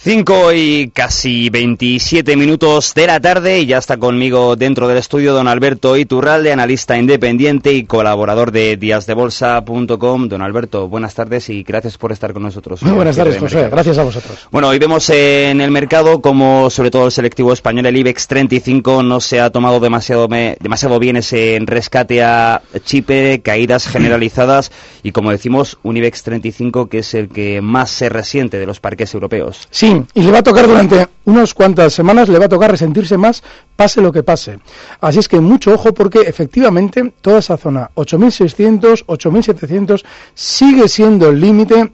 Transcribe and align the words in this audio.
5 0.00 0.52
y 0.52 0.92
casi 0.94 1.50
27 1.50 2.36
minutos 2.36 2.94
de 2.94 3.08
la 3.08 3.18
tarde 3.18 3.58
y 3.58 3.66
ya 3.66 3.78
está 3.78 3.96
conmigo 3.96 4.54
dentro 4.54 4.86
del 4.86 4.98
estudio 4.98 5.34
don 5.34 5.48
Alberto 5.48 5.96
Iturralde, 5.96 6.52
analista 6.52 6.96
independiente 6.96 7.72
y 7.72 7.82
colaborador 7.82 8.52
de 8.52 8.76
díasdebolsa.com. 8.76 10.28
Don 10.28 10.40
Alberto, 10.40 10.86
buenas 10.88 11.16
tardes 11.16 11.50
y 11.50 11.64
gracias 11.64 11.98
por 11.98 12.12
estar 12.12 12.32
con 12.32 12.44
nosotros. 12.44 12.80
Muy 12.84 12.92
buenas 12.92 13.16
tardes, 13.16 13.38
José. 13.38 13.68
Gracias 13.68 13.98
a 13.98 14.04
vosotros. 14.04 14.46
Bueno, 14.52 14.68
hoy 14.68 14.78
vemos 14.78 15.10
en 15.10 15.60
el 15.60 15.72
mercado 15.72 16.20
como 16.20 16.70
sobre 16.70 16.92
todo 16.92 17.06
el 17.06 17.12
selectivo 17.12 17.52
español, 17.52 17.86
el 17.86 17.96
IBEX 17.96 18.28
35, 18.28 19.02
no 19.02 19.18
se 19.18 19.40
ha 19.40 19.50
tomado 19.50 19.80
demasiado, 19.80 20.28
demasiado 20.28 21.00
bien 21.00 21.16
ese 21.16 21.58
rescate 21.62 22.22
a 22.22 22.62
Chipre, 22.84 23.40
caídas 23.40 23.88
generalizadas 23.88 24.70
y 25.02 25.10
como 25.10 25.32
decimos, 25.32 25.76
un 25.82 25.96
IBEX 25.96 26.22
35 26.22 26.88
que 26.88 26.98
es 26.98 27.14
el 27.14 27.28
que 27.28 27.60
más 27.60 27.90
se 27.90 28.08
resiente 28.08 28.60
de 28.60 28.66
los 28.66 28.78
parques 28.78 29.12
europeos. 29.12 29.66
Sí, 29.72 29.87
y 30.14 30.22
le 30.22 30.30
va 30.30 30.38
a 30.38 30.42
tocar 30.42 30.66
durante 30.66 31.08
unas 31.24 31.54
cuantas 31.54 31.92
semanas, 31.92 32.28
le 32.28 32.38
va 32.38 32.46
a 32.46 32.48
tocar 32.48 32.70
resentirse 32.70 33.16
más, 33.16 33.42
pase 33.76 34.00
lo 34.00 34.12
que 34.12 34.22
pase. 34.22 34.58
Así 35.00 35.18
es 35.18 35.28
que 35.28 35.40
mucho 35.40 35.72
ojo 35.72 35.92
porque 35.92 36.20
efectivamente 36.20 37.12
toda 37.20 37.38
esa 37.38 37.56
zona, 37.56 37.90
8.600, 37.94 39.04
8.700, 39.06 40.04
sigue 40.34 40.88
siendo 40.88 41.28
el 41.28 41.40
límite. 41.40 41.92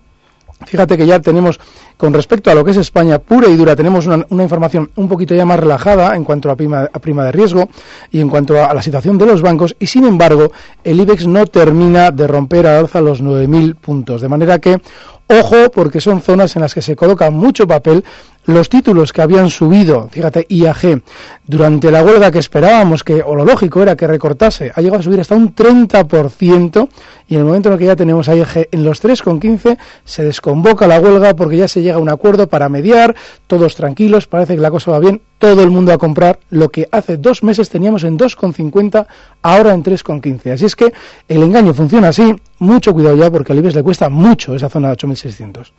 Fíjate 0.67 0.97
que 0.97 1.06
ya 1.06 1.20
tenemos, 1.20 1.61
con 1.97 2.14
respecto 2.14 2.51
a 2.51 2.55
lo 2.55 2.64
que 2.64 2.70
es 2.70 2.77
España 2.77 3.19
pura 3.19 3.48
y 3.48 3.56
dura, 3.56 3.77
tenemos 3.77 4.06
una, 4.06 4.42
información 4.42 4.91
un 4.97 5.08
poquito 5.08 5.34
ya 5.34 5.45
más 5.45 5.58
relajada 5.58 6.14
en 6.17 6.25
cuanto 6.25 6.51
a 6.51 6.56
prima, 6.56 6.86
prima 6.86 7.25
de 7.25 7.33
riesgo 7.33 7.69
y 8.11 8.20
en 8.20 8.29
cuanto 8.29 8.62
a, 8.64 8.73
la 8.73 8.81
situación 8.81 9.19
de 9.19 9.27
los 9.27 9.42
bancos. 9.42 9.77
Y 9.79 9.86
sin 9.86 10.05
embargo, 10.05 10.53
el 10.84 11.01
IBEX 11.01 11.27
no 11.27 11.45
termina 11.47 12.12
de 12.12 12.27
romper 12.27 12.67
a 12.67 12.79
alza 12.79 13.01
los 13.01 13.23
9.000 13.23 13.75
puntos. 13.75 14.23
De 14.23 14.29
manera 14.29 14.58
que 14.58 14.81
Ojo, 15.27 15.70
porque 15.70 16.00
son 16.00 16.20
zonas 16.20 16.55
en 16.56 16.62
las 16.62 16.75
que 16.75 16.83
se 16.83 16.97
coloca 16.97 17.30
mucho 17.30 17.67
papel. 17.67 18.05
Los 18.47 18.69
títulos 18.69 19.14
que 19.14 19.23
habían 19.23 19.48
subido, 19.48 20.09
fíjate, 20.11 20.45
IAG, 20.50 21.00
durante 21.47 21.91
la 21.91 22.03
huelga 22.05 22.31
que 22.31 22.39
esperábamos, 22.39 23.03
que, 23.03 23.23
o 23.23 23.34
lo 23.34 23.42
lógico 23.42 23.81
era 23.81 23.97
que 23.97 24.06
recortase, 24.06 24.70
ha 24.75 24.83
llegado 24.83 25.01
a 25.01 25.03
subir 25.03 25.19
hasta 25.19 25.34
un 25.34 25.55
30%, 25.55 26.89
y 27.27 27.34
en 27.34 27.41
el 27.41 27.47
momento 27.47 27.70
en 27.70 27.73
el 27.73 27.78
que 27.78 27.86
ya 27.86 27.97
tenemos 27.97 28.28
a 28.28 28.34
IAG 28.34 28.69
en 28.70 28.84
los 28.84 29.03
3,15, 29.03 29.78
se 30.05 30.25
desconvoca 30.25 30.86
la 30.86 31.01
huelga 31.01 31.34
porque 31.34 31.56
ya 31.56 31.69
se 31.69 31.81
llega 31.81 31.97
a 31.97 31.98
un 31.98 32.11
acuerdo 32.11 32.47
para 32.47 32.69
mediar, 32.69 33.17
todos 33.47 33.77
tranquilos, 33.77 34.27
parece 34.27 34.56
que 34.56 34.61
la 34.61 34.70
cosa 34.70 34.91
va 34.91 34.98
bien, 34.98 35.23
todo 35.39 35.62
el 35.62 35.70
mundo 35.70 35.95
a 35.95 35.97
comprar 35.97 36.39
lo 36.51 36.69
que 36.69 36.86
hace 36.92 37.17
dos 37.17 37.42
meses 37.42 37.70
teníamos 37.70 38.05
en 38.05 38.19
2,50, 38.19 39.06
ahora 39.41 39.73
en 39.73 39.83
3,15. 39.83 40.53
Así 40.53 40.67
es 40.67 40.77
que 40.77 40.92
el 41.29 41.42
engaño 41.42 41.73
funciona 41.73 42.08
así, 42.08 42.34
mucho 42.58 42.92
cuidado 42.92 43.17
ya 43.17 43.31
porque 43.31 43.53
al 43.53 43.58
IBEX 43.61 43.75
le 43.75 43.83
cuesta 43.83 44.11
mucho 44.11 44.55
esa 44.55 44.69
zona 44.69 44.91
de 44.91 44.97
8.600. 44.97 45.73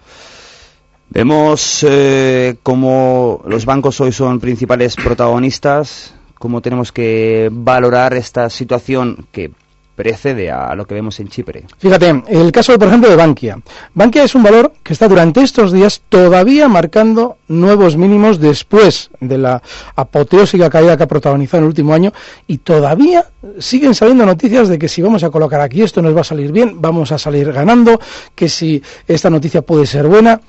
Vemos 1.09 1.85
eh, 1.87 2.55
cómo 2.63 3.41
los 3.47 3.65
bancos 3.65 4.01
hoy 4.01 4.11
son 4.11 4.39
principales 4.39 4.95
protagonistas, 4.95 6.13
cómo 6.39 6.61
tenemos 6.61 6.91
que 6.91 7.49
valorar 7.51 8.13
esta 8.15 8.49
situación 8.49 9.27
que 9.31 9.51
precede 9.95 10.51
a 10.51 10.75
lo 10.75 10.85
que 10.85 10.93
vemos 10.93 11.19
en 11.19 11.29
Chipre. 11.29 11.65
Fíjate, 11.77 12.23
el 12.27 12.51
caso, 12.51 12.77
por 12.77 12.89
ejemplo, 12.89 13.09
de 13.09 13.15
Bankia. 13.15 13.57
Bankia 13.93 14.23
es 14.23 14.35
un 14.35 14.43
valor 14.43 14.73
que 14.83 14.93
está 14.93 15.07
durante 15.07 15.41
estos 15.41 15.71
días 15.71 16.01
todavía 16.09 16.67
marcando 16.67 17.37
nuevos 17.47 17.95
mínimos 17.95 18.39
después 18.39 19.09
de 19.19 19.37
la 19.37 19.61
apoteósica 19.95 20.69
caída 20.69 20.97
que 20.97 21.03
ha 21.03 21.07
protagonizado 21.07 21.59
en 21.59 21.63
el 21.63 21.69
último 21.69 21.93
año 21.93 22.11
y 22.45 22.57
todavía 22.57 23.25
siguen 23.59 23.95
saliendo 23.95 24.25
noticias 24.25 24.67
de 24.67 24.77
que 24.77 24.89
si 24.89 25.01
vamos 25.01 25.23
a 25.23 25.29
colocar 25.29 25.61
aquí 25.61 25.81
esto 25.81 26.01
nos 26.01 26.15
va 26.15 26.21
a 26.21 26.25
salir 26.25 26.51
bien, 26.51 26.81
vamos 26.81 27.11
a 27.13 27.17
salir 27.17 27.53
ganando, 27.53 27.99
que 28.35 28.49
si 28.49 28.83
esta 29.07 29.29
noticia 29.29 29.61
puede 29.61 29.85
ser 29.85 30.07
buena 30.07 30.41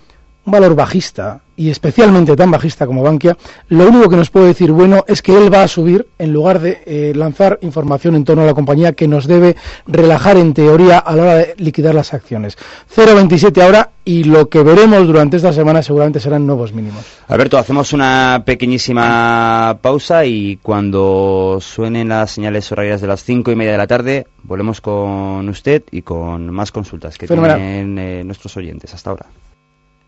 un 0.47 0.53
valor 0.53 0.75
bajista 0.77 1.41
y 1.57 1.71
especialmente 1.71 2.37
tan 2.37 2.51
bajista 2.51 2.87
como 2.87 3.03
Bankia, 3.03 3.37
lo 3.69 3.89
único 3.89 4.09
que 4.09 4.17
nos 4.17 4.31
puede 4.31 4.49
decir 4.49 4.71
bueno 4.71 5.05
es 5.09 5.23
que 5.23 5.37
él 5.37 5.53
va 5.53 5.62
a 5.62 5.69
subir 5.69 6.07
en 6.19 6.33
lugar 6.33 6.61
de 6.61 6.83
eh, 6.84 7.12
lanzar 7.17 7.59
información 7.62 8.15
en 8.15 8.25
torno 8.25 8.43
a 8.43 8.47
la 8.47 8.55
compañía 8.55 8.93
que 8.93 9.09
nos 9.09 9.27
debe 9.27 9.57
relajar 9.87 10.37
en 10.37 10.55
teoría 10.55 10.99
a 10.99 11.17
la 11.17 11.23
hora 11.23 11.34
de 11.37 11.55
liquidar 11.57 11.95
las 11.95 12.15
acciones. 12.15 12.57
0,27 12.95 13.62
ahora 13.62 13.91
y 14.05 14.25
lo 14.25 14.49
que 14.49 14.62
veremos 14.62 15.07
durante 15.07 15.39
esta 15.39 15.53
semana 15.53 15.83
seguramente 15.83 16.21
serán 16.21 16.47
nuevos 16.47 16.73
mínimos. 16.73 17.05
Alberto, 17.27 17.59
hacemos 17.59 17.93
una 17.93 18.43
pequeñísima 18.45 19.78
pausa 19.81 20.27
y 20.27 20.59
cuando 20.59 21.59
suenen 21.61 22.11
las 22.11 22.31
señales 22.31 22.71
horarias 22.71 23.01
de 23.01 23.07
las 23.09 23.25
cinco 23.25 23.51
y 23.51 23.57
media 23.57 23.73
de 23.73 23.78
la 23.78 23.87
tarde 23.87 24.27
volvemos 24.43 24.81
con 24.81 25.49
usted 25.49 25.83
y 25.91 26.03
con 26.03 26.51
más 26.51 26.71
consultas 26.71 27.19
que 27.19 27.27
tienen 27.27 27.99
eh, 27.99 28.23
nuestros 28.25 28.57
oyentes. 28.57 28.95
Hasta 28.95 29.11
ahora. 29.11 29.27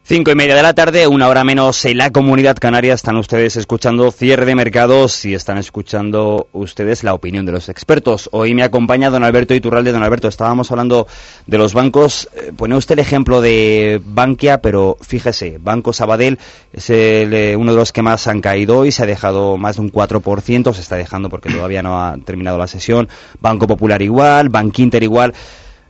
Cinco 0.08 0.30
y 0.30 0.34
media 0.34 0.56
de 0.56 0.62
la 0.62 0.72
tarde, 0.72 1.06
una 1.06 1.28
hora 1.28 1.44
menos 1.44 1.84
en 1.84 1.98
la 1.98 2.10
comunidad 2.10 2.56
canaria. 2.56 2.94
Están 2.94 3.18
ustedes 3.18 3.58
escuchando 3.58 4.10
cierre 4.10 4.46
de 4.46 4.54
mercados 4.54 5.22
y 5.26 5.34
están 5.34 5.58
escuchando 5.58 6.48
ustedes 6.52 7.04
la 7.04 7.12
opinión 7.12 7.44
de 7.44 7.52
los 7.52 7.68
expertos. 7.68 8.30
Hoy 8.32 8.54
me 8.54 8.62
acompaña 8.62 9.10
don 9.10 9.22
Alberto 9.22 9.52
Iturralde. 9.52 9.92
Don 9.92 10.02
Alberto, 10.02 10.26
estábamos 10.28 10.70
hablando 10.70 11.06
de 11.46 11.58
los 11.58 11.74
bancos. 11.74 12.30
Eh, 12.34 12.52
pone 12.56 12.74
usted 12.74 12.94
el 12.94 13.00
ejemplo 13.00 13.42
de 13.42 14.00
Bankia, 14.02 14.62
pero 14.62 14.96
fíjese, 14.98 15.58
Banco 15.60 15.92
Sabadell 15.92 16.38
es 16.72 16.88
eh, 16.88 17.54
uno 17.58 17.72
de 17.72 17.76
los 17.76 17.92
que 17.92 18.00
más 18.00 18.28
han 18.28 18.40
caído 18.40 18.86
y 18.86 18.92
se 18.92 19.02
ha 19.02 19.06
dejado 19.06 19.58
más 19.58 19.76
de 19.76 19.82
un 19.82 19.92
4%. 19.92 20.72
Se 20.72 20.80
está 20.80 20.96
dejando 20.96 21.28
porque 21.28 21.50
todavía 21.50 21.82
no 21.82 22.02
ha 22.02 22.16
terminado 22.24 22.56
la 22.56 22.66
sesión. 22.66 23.10
Banco 23.42 23.66
Popular 23.66 24.00
igual, 24.00 24.48
Bankinter 24.48 25.02
igual. 25.02 25.34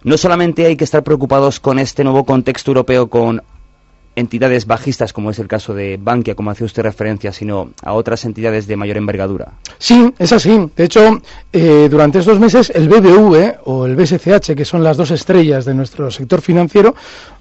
No 0.02 0.18
solamente 0.18 0.66
hay 0.66 0.76
que 0.76 0.82
estar 0.82 1.04
preocupados 1.04 1.60
con 1.60 1.78
este 1.78 2.02
nuevo 2.02 2.24
contexto 2.24 2.72
europeo 2.72 3.08
con 3.08 3.42
entidades 4.18 4.66
bajistas, 4.66 5.12
como 5.12 5.30
es 5.30 5.38
el 5.38 5.46
caso 5.46 5.74
de 5.74 5.98
Bankia, 6.00 6.34
como 6.34 6.50
hace 6.50 6.64
usted 6.64 6.82
referencia, 6.82 7.32
sino 7.32 7.70
a 7.82 7.92
otras 7.92 8.24
entidades 8.24 8.66
de 8.66 8.76
mayor 8.76 8.96
envergadura. 8.96 9.52
Sí, 9.78 10.12
es 10.18 10.32
así. 10.32 10.70
De 10.76 10.84
hecho, 10.84 11.22
eh, 11.52 11.88
durante 11.88 12.18
estos 12.18 12.40
meses 12.40 12.70
el 12.74 12.88
BBV 12.88 13.60
o 13.64 13.86
el 13.86 13.94
BSCH, 13.94 14.54
que 14.56 14.64
son 14.64 14.82
las 14.82 14.96
dos 14.96 15.12
estrellas 15.12 15.64
de 15.64 15.74
nuestro 15.74 16.10
sector 16.10 16.40
financiero, 16.40 16.94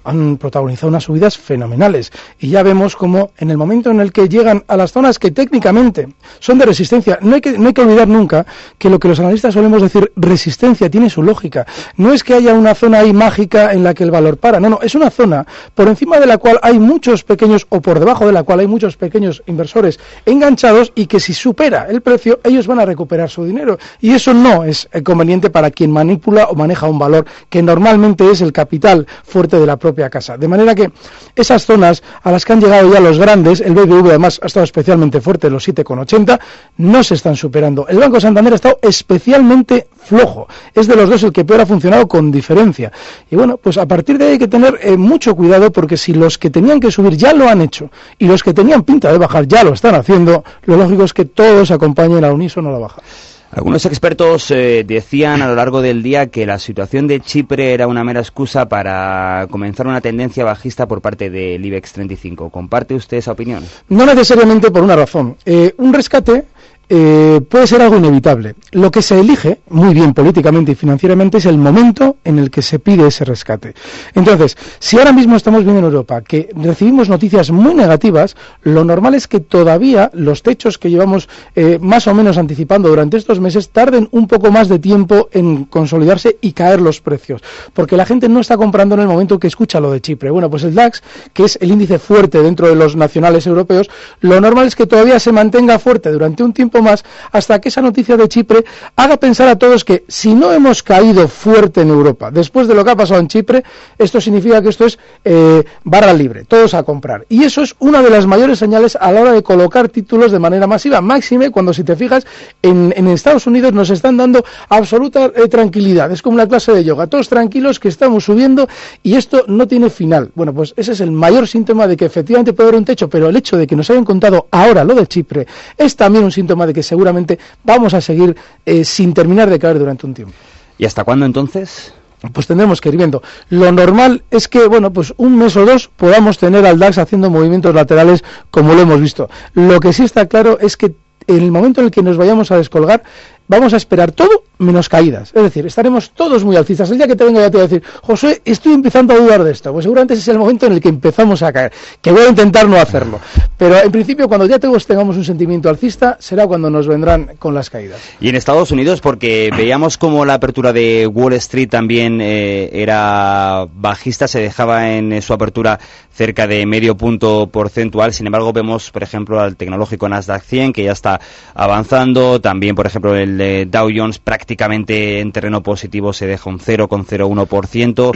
han 0.08 0.36
protagonizado 0.36 0.88
unas 0.88 1.04
subidas 1.04 1.36
fenomenales. 1.36 2.12
Y 2.38 2.48
ya 2.48 2.62
vemos 2.62 2.96
como 2.96 3.30
en 3.38 3.50
el 3.50 3.56
momento 3.56 3.90
en 3.90 4.00
el 4.00 4.12
que 4.12 4.28
llegan 4.28 4.64
a 4.68 4.76
las 4.76 4.92
zonas 4.92 5.18
que 5.18 5.30
técnicamente 5.30 6.08
son 6.38 6.58
de 6.58 6.66
resistencia, 6.66 7.18
no 7.20 7.34
hay 7.34 7.40
que, 7.40 7.58
no 7.58 7.68
hay 7.68 7.74
que 7.74 7.82
olvidar 7.82 8.08
nunca 8.08 8.46
que 8.78 8.90
lo 8.90 8.98
que 8.98 9.08
los 9.08 9.20
analistas 9.20 9.54
solemos 9.54 9.82
decir 9.82 10.12
resistencia 10.16 10.90
tiene 10.90 11.10
su 11.10 11.22
lógica. 11.22 11.66
No 11.96 12.12
es 12.12 12.24
que 12.24 12.34
haya 12.34 12.54
una 12.54 12.74
zona 12.74 13.00
ahí 13.00 13.12
mágica 13.12 13.72
en 13.72 13.84
la 13.84 13.94
que 13.94 14.04
el 14.04 14.10
valor 14.10 14.36
para, 14.38 14.60
no, 14.60 14.68
no, 14.68 14.78
es 14.82 14.94
una 14.94 15.10
zona 15.10 15.46
por 15.74 15.88
encima 15.88 16.18
de 16.18 16.26
la 16.26 16.38
cual 16.38 16.58
hay 16.62 16.78
muchos 16.78 17.24
pequeños, 17.24 17.66
o 17.68 17.80
por 17.80 17.98
debajo 17.98 18.26
de 18.26 18.32
la 18.32 18.42
cual 18.42 18.60
hay 18.60 18.66
muchos 18.66 18.96
pequeños 18.96 19.42
inversores 19.46 19.98
enganchados 20.26 20.92
y 20.94 21.06
que 21.06 21.20
si 21.20 21.34
supera 21.34 21.86
el 21.88 22.00
precio, 22.00 22.40
ellos 22.44 22.66
van 22.66 22.80
a 22.80 22.86
recuperar 22.86 23.30
su 23.30 23.44
dinero. 23.44 23.78
Y 24.00 24.12
eso 24.12 24.32
no 24.34 24.64
es 24.64 24.88
conveniente 25.04 25.50
para 25.50 25.70
quien 25.70 25.90
manipula 25.90 26.46
o 26.46 26.54
maneja 26.54 26.86
un 26.86 26.98
valor 26.98 27.26
que 27.48 27.62
normalmente 27.62 28.30
es 28.30 28.40
el 28.40 28.52
capital 28.52 29.06
fuerte 29.24 29.58
de 29.58 29.66
la 29.66 29.76
propia 29.76 29.97
casa. 30.10 30.36
De 30.36 30.48
manera 30.48 30.74
que 30.74 30.90
esas 31.34 31.66
zonas 31.66 32.02
a 32.22 32.30
las 32.30 32.44
que 32.44 32.52
han 32.52 32.60
llegado 32.60 32.92
ya 32.92 33.00
los 33.00 33.18
grandes, 33.18 33.60
el 33.60 33.74
BBV 33.74 34.08
además 34.08 34.40
ha 34.42 34.46
estado 34.46 34.64
especialmente 34.64 35.20
fuerte, 35.20 35.50
los 35.50 35.68
7,80, 35.68 36.38
no 36.78 37.02
se 37.02 37.14
están 37.14 37.36
superando. 37.36 37.86
El 37.88 37.98
Banco 37.98 38.20
Santander 38.20 38.52
ha 38.52 38.56
estado 38.56 38.78
especialmente 38.82 39.88
flojo. 40.08 40.48
Es 40.74 40.86
de 40.86 40.96
los 40.96 41.10
dos 41.10 41.22
el 41.22 41.32
que 41.32 41.44
peor 41.44 41.60
ha 41.60 41.66
funcionado 41.66 42.08
con 42.08 42.30
diferencia. 42.30 42.90
Y 43.30 43.36
bueno, 43.36 43.58
pues 43.58 43.76
a 43.78 43.86
partir 43.86 44.18
de 44.18 44.26
ahí 44.26 44.32
hay 44.32 44.38
que 44.38 44.48
tener 44.48 44.78
eh, 44.82 44.96
mucho 44.96 45.34
cuidado 45.34 45.70
porque 45.70 45.96
si 45.96 46.14
los 46.14 46.38
que 46.38 46.50
tenían 46.50 46.80
que 46.80 46.90
subir 46.90 47.16
ya 47.16 47.32
lo 47.32 47.48
han 47.48 47.60
hecho 47.60 47.90
y 48.18 48.26
los 48.26 48.42
que 48.42 48.54
tenían 48.54 48.82
pinta 48.82 49.12
de 49.12 49.18
bajar 49.18 49.46
ya 49.46 49.64
lo 49.64 49.72
están 49.72 49.94
haciendo, 49.94 50.44
lo 50.64 50.76
lógico 50.76 51.04
es 51.04 51.12
que 51.12 51.24
todos 51.24 51.70
acompañen 51.70 52.24
al 52.24 52.32
unísono 52.32 52.70
a 52.70 52.72
la 52.72 52.78
baja. 52.78 53.02
Algunos 53.50 53.86
expertos 53.86 54.50
eh, 54.50 54.84
decían 54.86 55.40
a 55.40 55.48
lo 55.48 55.54
largo 55.54 55.80
del 55.80 56.02
día 56.02 56.26
que 56.26 56.44
la 56.44 56.58
situación 56.58 57.06
de 57.06 57.20
Chipre 57.20 57.72
era 57.72 57.86
una 57.86 58.04
mera 58.04 58.20
excusa 58.20 58.68
para 58.68 59.46
comenzar 59.50 59.86
una 59.86 60.02
tendencia 60.02 60.44
bajista 60.44 60.86
por 60.86 61.00
parte 61.00 61.30
del 61.30 61.64
IBEX 61.64 61.94
35. 61.94 62.50
¿Comparte 62.50 62.94
usted 62.94 63.16
esa 63.16 63.32
opinión? 63.32 63.64
No 63.88 64.04
necesariamente 64.04 64.70
por 64.70 64.82
una 64.82 64.96
razón. 64.96 65.36
Eh, 65.46 65.74
un 65.78 65.94
rescate 65.94 66.44
eh, 66.88 67.40
puede 67.48 67.66
ser 67.66 67.82
algo 67.82 67.96
inevitable. 67.96 68.54
Lo 68.72 68.90
que 68.90 69.02
se 69.02 69.20
elige, 69.20 69.60
muy 69.68 69.92
bien 69.92 70.14
políticamente 70.14 70.72
y 70.72 70.74
financieramente, 70.74 71.38
es 71.38 71.46
el 71.46 71.58
momento 71.58 72.16
en 72.24 72.38
el 72.38 72.50
que 72.50 72.62
se 72.62 72.78
pide 72.78 73.06
ese 73.06 73.24
rescate. 73.24 73.74
Entonces, 74.14 74.56
si 74.78 74.98
ahora 74.98 75.12
mismo 75.12 75.36
estamos 75.36 75.64
viendo 75.64 75.80
en 75.80 75.84
Europa 75.84 76.22
que 76.22 76.48
recibimos 76.54 77.08
noticias 77.08 77.50
muy 77.50 77.74
negativas, 77.74 78.36
lo 78.62 78.84
normal 78.84 79.14
es 79.14 79.28
que 79.28 79.40
todavía 79.40 80.10
los 80.14 80.42
techos 80.42 80.78
que 80.78 80.90
llevamos 80.90 81.28
eh, 81.54 81.78
más 81.80 82.06
o 82.06 82.14
menos 82.14 82.38
anticipando 82.38 82.88
durante 82.88 83.16
estos 83.16 83.40
meses 83.40 83.70
tarden 83.70 84.08
un 84.12 84.26
poco 84.26 84.50
más 84.50 84.68
de 84.68 84.78
tiempo 84.78 85.28
en 85.32 85.64
consolidarse 85.64 86.38
y 86.40 86.52
caer 86.52 86.80
los 86.80 87.00
precios. 87.00 87.42
Porque 87.74 87.96
la 87.96 88.06
gente 88.06 88.28
no 88.28 88.40
está 88.40 88.56
comprando 88.56 88.94
en 88.94 89.02
el 89.02 89.08
momento 89.08 89.38
que 89.38 89.46
escucha 89.46 89.80
lo 89.80 89.90
de 89.90 90.00
Chipre. 90.00 90.30
Bueno, 90.30 90.48
pues 90.50 90.62
el 90.64 90.74
DAX, 90.74 91.02
que 91.32 91.44
es 91.44 91.58
el 91.60 91.70
índice 91.70 91.98
fuerte 91.98 92.42
dentro 92.42 92.68
de 92.68 92.74
los 92.74 92.96
nacionales 92.96 93.46
europeos, 93.46 93.90
lo 94.20 94.40
normal 94.40 94.66
es 94.66 94.76
que 94.76 94.86
todavía 94.86 95.18
se 95.18 95.32
mantenga 95.32 95.78
fuerte 95.78 96.10
durante 96.10 96.42
un 96.42 96.52
tiempo 96.52 96.77
más 96.82 97.04
hasta 97.32 97.60
que 97.60 97.68
esa 97.68 97.82
noticia 97.82 98.16
de 98.16 98.28
Chipre 98.28 98.64
haga 98.96 99.16
pensar 99.16 99.48
a 99.48 99.56
todos 99.56 99.84
que 99.84 100.04
si 100.08 100.34
no 100.34 100.52
hemos 100.52 100.82
caído 100.82 101.28
fuerte 101.28 101.82
en 101.82 101.88
Europa 101.88 102.30
después 102.30 102.68
de 102.68 102.74
lo 102.74 102.84
que 102.84 102.90
ha 102.90 102.96
pasado 102.96 103.20
en 103.20 103.28
Chipre, 103.28 103.64
esto 103.98 104.20
significa 104.20 104.62
que 104.62 104.68
esto 104.68 104.86
es 104.86 104.98
eh, 105.24 105.64
barra 105.84 106.12
libre, 106.12 106.44
todos 106.44 106.74
a 106.74 106.82
comprar. 106.82 107.26
Y 107.28 107.44
eso 107.44 107.62
es 107.62 107.74
una 107.78 108.02
de 108.02 108.10
las 108.10 108.26
mayores 108.26 108.58
señales 108.58 108.96
a 109.00 109.10
la 109.12 109.20
hora 109.20 109.32
de 109.32 109.42
colocar 109.42 109.88
títulos 109.88 110.32
de 110.32 110.38
manera 110.38 110.66
masiva. 110.66 111.00
Máxime 111.00 111.50
cuando 111.50 111.72
si 111.72 111.84
te 111.84 111.96
fijas 111.96 112.26
en, 112.62 112.92
Estados 113.08 113.46
Unidos 113.46 113.72
nos 113.72 113.90
están 113.90 114.16
dando 114.16 114.44
absoluta 114.68 115.32
eh, 115.34 115.48
tranquilidad. 115.48 116.12
Es 116.12 116.22
como 116.22 116.34
una 116.34 116.46
clase 116.46 116.72
de 116.72 116.84
yoga. 116.84 117.06
Todos 117.06 117.28
tranquilos 117.28 117.80
que 117.80 117.88
estamos 117.88 118.24
subiendo 118.24 118.68
y 119.02 119.16
esto 119.16 119.44
no 119.48 119.66
tiene 119.66 119.90
final. 119.90 120.30
Bueno, 120.34 120.52
pues 120.52 120.74
ese 120.76 120.92
es 120.92 121.00
el 121.00 121.10
mayor 121.10 121.48
síntoma 121.48 121.86
de 121.86 121.96
que 121.96 122.04
efectivamente 122.04 122.52
puede 122.52 122.68
haber 122.68 122.78
un 122.78 122.84
techo, 122.84 123.08
pero 123.08 123.28
el 123.28 123.36
hecho 123.36 123.56
de 123.56 123.66
que 123.66 123.74
nos 123.74 123.90
hayan 123.90 124.04
contado 124.04 124.46
ahora 124.50 124.84
lo 124.84 124.94
de 124.94 125.06
Chipre 125.06 125.46
es 125.76 125.96
también 125.96 126.24
un 126.24 126.32
síntoma 126.32 126.66
de 126.68 126.74
que 126.74 126.82
seguramente 126.82 127.38
vamos 127.64 127.94
a 127.94 128.00
seguir 128.00 128.36
eh, 128.64 128.84
sin 128.84 129.12
terminar 129.12 129.50
de 129.50 129.58
caer 129.58 129.78
durante 129.78 130.06
un 130.06 130.14
tiempo. 130.14 130.34
¿Y 130.78 130.84
hasta 130.84 131.02
cuándo 131.02 131.26
entonces? 131.26 131.92
Pues 132.32 132.46
tendremos 132.46 132.80
que 132.80 132.88
ir 132.88 132.96
viendo. 132.96 133.22
Lo 133.48 133.70
normal 133.70 134.22
es 134.30 134.48
que, 134.48 134.66
bueno, 134.66 134.92
pues 134.92 135.14
un 135.16 135.36
mes 135.38 135.56
o 135.56 135.64
dos 135.64 135.88
podamos 135.96 136.38
tener 136.38 136.66
al 136.66 136.78
DAX 136.78 136.98
haciendo 136.98 137.30
movimientos 137.30 137.74
laterales 137.74 138.24
como 138.50 138.74
lo 138.74 138.82
hemos 138.82 139.00
visto. 139.00 139.30
Lo 139.54 139.78
que 139.78 139.92
sí 139.92 140.04
está 140.04 140.26
claro 140.26 140.58
es 140.60 140.76
que 140.76 140.94
en 141.26 141.42
el 141.42 141.52
momento 141.52 141.80
en 141.80 141.86
el 141.86 141.90
que 141.92 142.02
nos 142.02 142.16
vayamos 142.16 142.50
a 142.50 142.56
descolgar, 142.56 143.02
vamos 143.48 143.74
a 143.74 143.76
esperar 143.76 144.12
todo 144.12 144.44
menos 144.58 144.88
caídas. 144.88 145.32
Es 145.34 145.42
decir, 145.42 145.66
estaremos 145.66 146.10
todos 146.10 146.44
muy 146.44 146.56
alcistas. 146.56 146.90
El 146.90 146.98
día 146.98 147.06
que 147.06 147.16
te 147.16 147.24
venga 147.24 147.40
ya 147.40 147.50
te 147.50 147.56
voy 147.56 147.64
a 147.64 147.68
decir, 147.68 147.82
José, 148.02 148.42
estoy 148.44 148.74
empezando 148.74 149.14
a 149.14 149.16
dudar 149.16 149.42
de 149.44 149.52
esto. 149.52 149.72
Pues 149.72 149.84
seguramente 149.84 150.14
ese 150.14 150.22
es 150.22 150.28
el 150.28 150.38
momento 150.38 150.66
en 150.66 150.72
el 150.72 150.80
que 150.80 150.88
empezamos 150.88 151.42
a 151.42 151.52
caer. 151.52 151.72
Que 152.00 152.12
voy 152.12 152.22
a 152.22 152.28
intentar 152.28 152.68
no 152.68 152.76
hacerlo. 152.76 153.20
Pero 153.56 153.80
en 153.80 153.90
principio, 153.90 154.28
cuando 154.28 154.46
ya 154.46 154.58
todos 154.58 154.86
tengamos 154.86 155.16
un 155.16 155.24
sentimiento 155.24 155.68
alcista, 155.68 156.16
será 156.20 156.46
cuando 156.46 156.70
nos 156.70 156.86
vendrán 156.86 157.32
con 157.38 157.54
las 157.54 157.70
caídas. 157.70 158.00
Y 158.20 158.28
en 158.28 158.36
Estados 158.36 158.70
Unidos, 158.70 159.00
porque 159.00 159.50
veíamos 159.56 159.96
como 159.96 160.24
la 160.24 160.34
apertura 160.34 160.72
de 160.72 161.06
Wall 161.06 161.32
Street 161.34 161.68
también 161.68 162.20
eh, 162.20 162.70
era 162.72 163.66
bajista, 163.72 164.28
se 164.28 164.40
dejaba 164.40 164.90
en 164.90 165.22
su 165.22 165.32
apertura 165.32 165.78
cerca 166.18 166.48
de 166.48 166.66
medio 166.66 166.96
punto 166.96 167.48
porcentual. 167.48 168.12
Sin 168.12 168.26
embargo, 168.26 168.52
vemos, 168.52 168.90
por 168.90 169.04
ejemplo, 169.04 169.38
al 169.40 169.54
tecnológico 169.54 170.08
Nasdaq 170.08 170.42
100, 170.42 170.72
que 170.72 170.82
ya 170.82 170.92
está 170.92 171.20
avanzando. 171.54 172.40
También, 172.40 172.74
por 172.74 172.86
ejemplo, 172.86 173.14
el 173.14 173.37
Dow 173.38 173.90
Jones 173.94 174.18
prácticamente 174.18 175.20
en 175.20 175.32
terreno 175.32 175.62
positivo 175.62 176.12
se 176.12 176.26
deja 176.26 176.50
un 176.50 176.58
0,01%. 176.58 178.12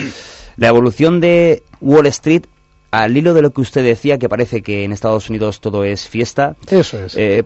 La 0.57 0.69
evolución 0.69 1.21
de 1.21 1.63
Wall 1.81 2.07
Street 2.07 2.45
al 2.91 3.17
hilo 3.17 3.33
de 3.35 3.43
lo 3.43 3.53
que 3.53 3.63
usted 3.63 3.83
decía, 3.83 4.19
que 4.19 4.29
parece 4.29 4.63
que 4.63 4.85
en 4.85 4.93
Estados 4.93 5.31
Unidos 5.31 5.61
todo 5.61 5.83
es 5.83 6.07
fiesta. 6.09 6.57
Eso 6.71 7.03
es. 7.05 7.17
Eh, 7.17 7.45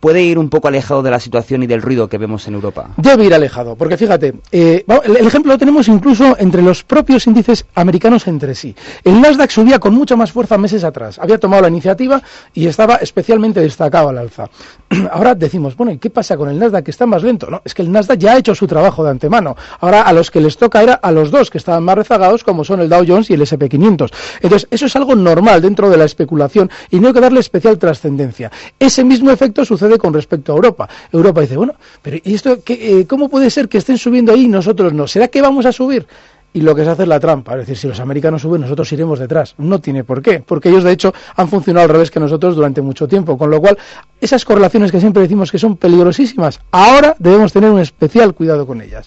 puede 0.00 0.22
ir 0.22 0.38
un 0.38 0.48
poco 0.48 0.68
alejado 0.68 1.02
de 1.02 1.10
la 1.10 1.20
situación 1.20 1.62
y 1.62 1.66
del 1.66 1.82
ruido 1.82 2.08
que 2.08 2.18
vemos 2.18 2.46
en 2.48 2.54
Europa. 2.54 2.90
Debe 2.96 3.24
ir 3.24 3.34
alejado, 3.34 3.76
porque 3.76 3.96
fíjate, 3.96 4.34
eh, 4.50 4.84
el 5.04 5.26
ejemplo 5.26 5.52
lo 5.52 5.58
tenemos 5.58 5.86
incluso 5.88 6.36
entre 6.38 6.62
los 6.62 6.82
propios 6.82 7.26
índices 7.26 7.64
americanos 7.74 8.26
entre 8.26 8.54
sí. 8.54 8.74
El 9.04 9.20
Nasdaq 9.20 9.50
subía 9.50 9.78
con 9.78 9.94
mucha 9.94 10.16
más 10.16 10.32
fuerza 10.32 10.58
meses 10.58 10.82
atrás, 10.82 11.18
había 11.18 11.38
tomado 11.38 11.62
la 11.62 11.68
iniciativa 11.68 12.20
y 12.52 12.66
estaba 12.66 12.96
especialmente 12.96 13.60
destacado 13.60 14.08
al 14.08 14.18
alza. 14.18 14.48
Ahora 15.12 15.34
decimos, 15.34 15.76
bueno, 15.76 15.92
¿y 15.92 15.98
qué 15.98 16.10
pasa 16.10 16.36
con 16.36 16.48
el 16.48 16.58
Nasdaq 16.58 16.84
que 16.84 16.90
está 16.90 17.06
más 17.06 17.22
lento? 17.22 17.48
No, 17.48 17.62
es 17.64 17.74
que 17.74 17.82
el 17.82 17.92
Nasdaq 17.92 18.18
ya 18.18 18.32
ha 18.32 18.38
hecho 18.38 18.54
su 18.54 18.66
trabajo 18.66 19.04
de 19.04 19.10
antemano. 19.10 19.56
Ahora 19.80 20.02
a 20.02 20.12
los 20.12 20.30
que 20.30 20.40
les 20.40 20.56
toca 20.56 20.82
era 20.82 20.94
a 20.94 21.12
los 21.12 21.30
dos 21.30 21.50
que 21.50 21.58
estaban 21.58 21.84
más 21.84 21.96
rezagados, 21.96 22.42
como 22.42 22.64
son 22.64 22.80
el 22.80 22.88
Dow 22.88 23.04
Jones 23.06 23.30
y 23.30 23.34
el 23.34 23.42
SP500. 23.42 24.12
Entonces, 24.40 24.68
eso 24.70 24.86
es 24.86 24.96
algo 24.96 25.14
normal 25.14 25.62
dentro 25.62 25.88
de 25.88 25.96
la 25.96 26.04
especulación 26.04 26.70
y 26.90 26.98
no 26.98 27.08
hay 27.08 27.14
que 27.14 27.20
darle 27.20 27.40
especial 27.40 27.78
trascendencia. 27.78 28.50
Ese 28.78 29.04
mismo 29.04 29.30
efecto 29.30 29.51
sucede 29.64 29.98
con 29.98 30.12
respecto 30.14 30.52
a 30.52 30.56
Europa. 30.56 30.88
Europa 31.12 31.40
dice, 31.40 31.56
bueno, 31.56 31.74
pero 32.00 32.16
¿y 32.22 32.34
esto 32.34 32.58
eh, 32.66 33.06
cómo 33.06 33.28
puede 33.28 33.50
ser 33.50 33.68
que 33.68 33.78
estén 33.78 33.98
subiendo 33.98 34.32
ahí 34.32 34.44
y 34.44 34.48
nosotros 34.48 34.92
no? 34.92 35.06
¿Será 35.06 35.28
que 35.28 35.42
vamos 35.42 35.66
a 35.66 35.72
subir? 35.72 36.06
y 36.54 36.60
lo 36.60 36.74
que 36.74 36.84
se 36.84 36.90
hace 36.90 37.02
es 37.02 37.08
la 37.08 37.20
trampa. 37.20 37.52
Es 37.52 37.60
decir, 37.60 37.76
si 37.76 37.88
los 37.88 38.00
americanos 38.00 38.42
suben, 38.42 38.60
nosotros 38.60 38.92
iremos 38.92 39.18
detrás. 39.18 39.54
No 39.58 39.80
tiene 39.80 40.04
por 40.04 40.22
qué, 40.22 40.40
porque 40.40 40.68
ellos 40.68 40.84
de 40.84 40.92
hecho 40.92 41.12
han 41.36 41.48
funcionado 41.48 41.84
al 41.84 41.90
revés 41.90 42.10
que 42.10 42.20
nosotros 42.20 42.56
durante 42.56 42.82
mucho 42.82 43.08
tiempo. 43.08 43.38
Con 43.38 43.50
lo 43.50 43.60
cual, 43.60 43.78
esas 44.20 44.44
correlaciones 44.44 44.92
que 44.92 45.00
siempre 45.00 45.22
decimos 45.22 45.50
que 45.50 45.58
son 45.58 45.76
peligrosísimas, 45.76 46.60
ahora 46.70 47.16
debemos 47.18 47.52
tener 47.52 47.70
un 47.70 47.80
especial 47.80 48.34
cuidado 48.34 48.66
con 48.66 48.82
ellas. 48.82 49.06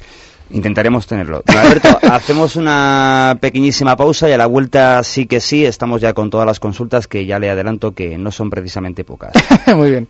Intentaremos 0.51 1.07
tenerlo. 1.07 1.43
Alberto, 1.47 1.99
hacemos 2.03 2.55
una 2.55 3.37
pequeñísima 3.39 3.95
pausa 3.95 4.29
y 4.29 4.33
a 4.33 4.37
la 4.37 4.45
vuelta 4.45 5.03
sí 5.03 5.25
que 5.25 5.39
sí, 5.39 5.65
estamos 5.65 6.01
ya 6.01 6.13
con 6.13 6.29
todas 6.29 6.45
las 6.45 6.59
consultas 6.59 7.07
que 7.07 7.25
ya 7.25 7.39
le 7.39 7.49
adelanto 7.49 7.93
que 7.93 8.17
no 8.17 8.31
son 8.31 8.49
precisamente 8.49 9.03
pocas. 9.03 9.33
Muy 9.75 9.91
bien. 9.91 10.07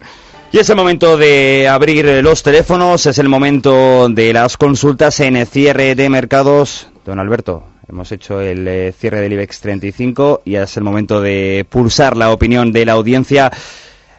Y 0.51 0.59
es 0.59 0.69
el 0.69 0.75
momento 0.75 1.17
de 1.17 1.67
abrir 1.67 2.23
los 2.23 2.43
teléfonos, 2.43 3.05
es 3.05 3.17
el 3.17 3.27
momento 3.27 4.07
de 4.09 4.31
las 4.31 4.57
consultas 4.57 5.19
en 5.19 5.35
el 5.35 5.47
cierre 5.47 5.95
de 5.95 6.09
mercados. 6.09 6.88
Don 7.03 7.19
Alberto, 7.19 7.63
hemos 7.89 8.11
hecho 8.11 8.39
el 8.39 8.67
eh, 8.67 8.93
cierre 8.97 9.21
del 9.21 9.33
IBEX 9.33 9.59
35 9.59 10.43
y 10.45 10.55
es 10.55 10.77
el 10.77 10.83
momento 10.83 11.19
de 11.19 11.65
pulsar 11.67 12.15
la 12.15 12.31
opinión 12.31 12.71
de 12.71 12.85
la 12.85 12.93
audiencia. 12.93 13.51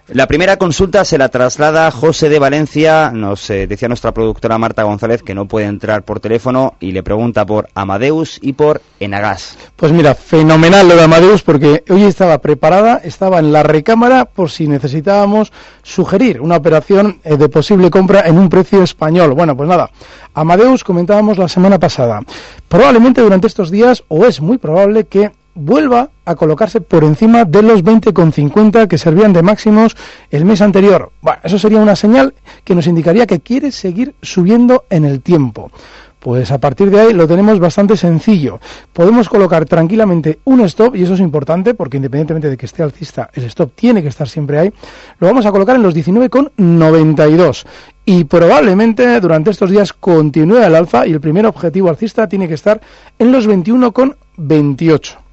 La 0.09 0.29
primera 0.29 0.57
consulta 0.57 1.05
se 1.05 1.19
la 1.19 1.31
traslada 1.31 1.91
José 1.91 2.29
de 2.29 2.39
Valencia. 2.39 3.11
Nos 3.13 3.51
eh, 3.51 3.67
decía 3.67 3.89
nuestra 3.89 4.15
productora 4.15 4.57
Marta 4.57 4.85
González 4.85 5.25
que 5.25 5.35
no 5.35 5.47
puede 5.47 5.67
entrar 5.67 6.05
por 6.05 6.21
teléfono 6.21 6.75
y 6.79 6.93
le 6.93 7.03
pregunta 7.03 7.45
por 7.45 7.67
Amadeus 7.75 8.39
y 8.41 8.53
por 8.53 8.81
Enagas. 9.01 9.59
Pues 9.75 9.91
mira, 9.91 10.15
fenomenal 10.15 10.89
lo 10.89 10.95
de 10.95 11.03
Amadeus 11.03 11.43
porque 11.43 11.83
hoy 11.89 12.05
estaba 12.05 12.39
preparada, 12.39 13.01
estaba 13.03 13.41
en 13.41 13.51
la 13.51 13.65
recámara 13.65 14.27
por 14.27 14.49
si 14.49 14.69
necesitábamos 14.69 15.53
sugerir 15.83 16.41
una 16.41 16.55
operación 16.55 17.19
eh, 17.25 17.37
de 17.37 17.49
posible 17.49 17.91
compra 17.91 18.21
en 18.27 18.39
un 18.39 18.49
precio 18.49 18.85
español. 18.85 19.33
Bueno, 19.33 19.57
pues 19.57 19.69
nada, 19.69 19.91
Amadeus 20.35 20.85
comentábamos 20.85 21.37
la 21.37 21.49
semana 21.49 21.81
pasada. 21.81 22.23
Probablemente 22.69 23.23
durante 23.23 23.49
estos 23.49 23.73
días, 23.73 24.05
o 24.07 24.25
es 24.25 24.41
muy 24.41 24.59
probable 24.59 25.03
que 25.05 25.33
vuelva 25.57 26.11
a 26.25 26.37
colocarse 26.37 26.81
por 26.81 27.03
encima 27.03 27.45
de 27.45 27.63
los 27.63 27.83
20,50 27.83 28.87
que 28.87 28.99
servían 28.99 29.33
de 29.33 29.43
máximos 29.43 29.97
el 30.31 30.45
mes 30.45 30.61
anterior. 30.61 31.11
Eso 31.43 31.59
sería 31.59 31.81
una 31.81 31.97
señal 31.97 32.35
que 32.63 32.75
nos 32.75 32.87
indicaría 32.87 33.27
que 33.27 33.41
quiere 33.41 33.73
seguir 33.73 34.15
subiendo 34.23 34.85
en 34.91 35.05
el 35.05 35.23
tiempo. 35.23 35.73
Pues 36.19 36.51
a 36.51 36.59
partir 36.59 36.91
de 36.91 37.01
ahí 37.01 37.13
lo 37.13 37.29
tenemos 37.29 37.61
bastante 37.61 37.97
sencillo. 37.97 38.59
Podemos 38.93 39.29
colocar 39.29 39.65
tranquilamente 39.65 40.41
un 40.45 40.61
stop, 40.63 40.97
y 40.97 41.05
eso 41.05 41.15
es 41.15 41.21
importante 41.21 41.75
porque 41.75 41.99
independientemente 41.99 42.51
de 42.51 42.57
que 42.57 42.67
esté 42.67 42.83
alcista, 42.83 43.31
el 43.33 43.45
stop 43.45 43.73
tiene 43.75 44.03
que 44.03 44.09
estar 44.09 44.29
siempre 44.29 44.59
ahí. 44.59 44.73
Lo 45.21 45.29
vamos 45.29 45.47
a 45.47 45.53
colocar 45.53 45.77
en 45.77 45.83
los 45.83 45.95
19,92. 45.95 47.65
Y 48.05 48.25
probablemente 48.25 49.21
durante 49.21 49.51
estos 49.51 49.71
días 49.71 49.93
continúe 49.93 50.59
el 50.59 50.75
alza 50.75 51.07
y 51.07 51.13
el 51.13 51.21
primer 51.21 51.47
objetivo 51.47 51.91
alcista 51.91 52.29
tiene 52.29 52.49
que 52.49 52.55
estar 52.55 52.81
en 53.19 53.31
los 53.31 53.49
21,28. 53.49 55.26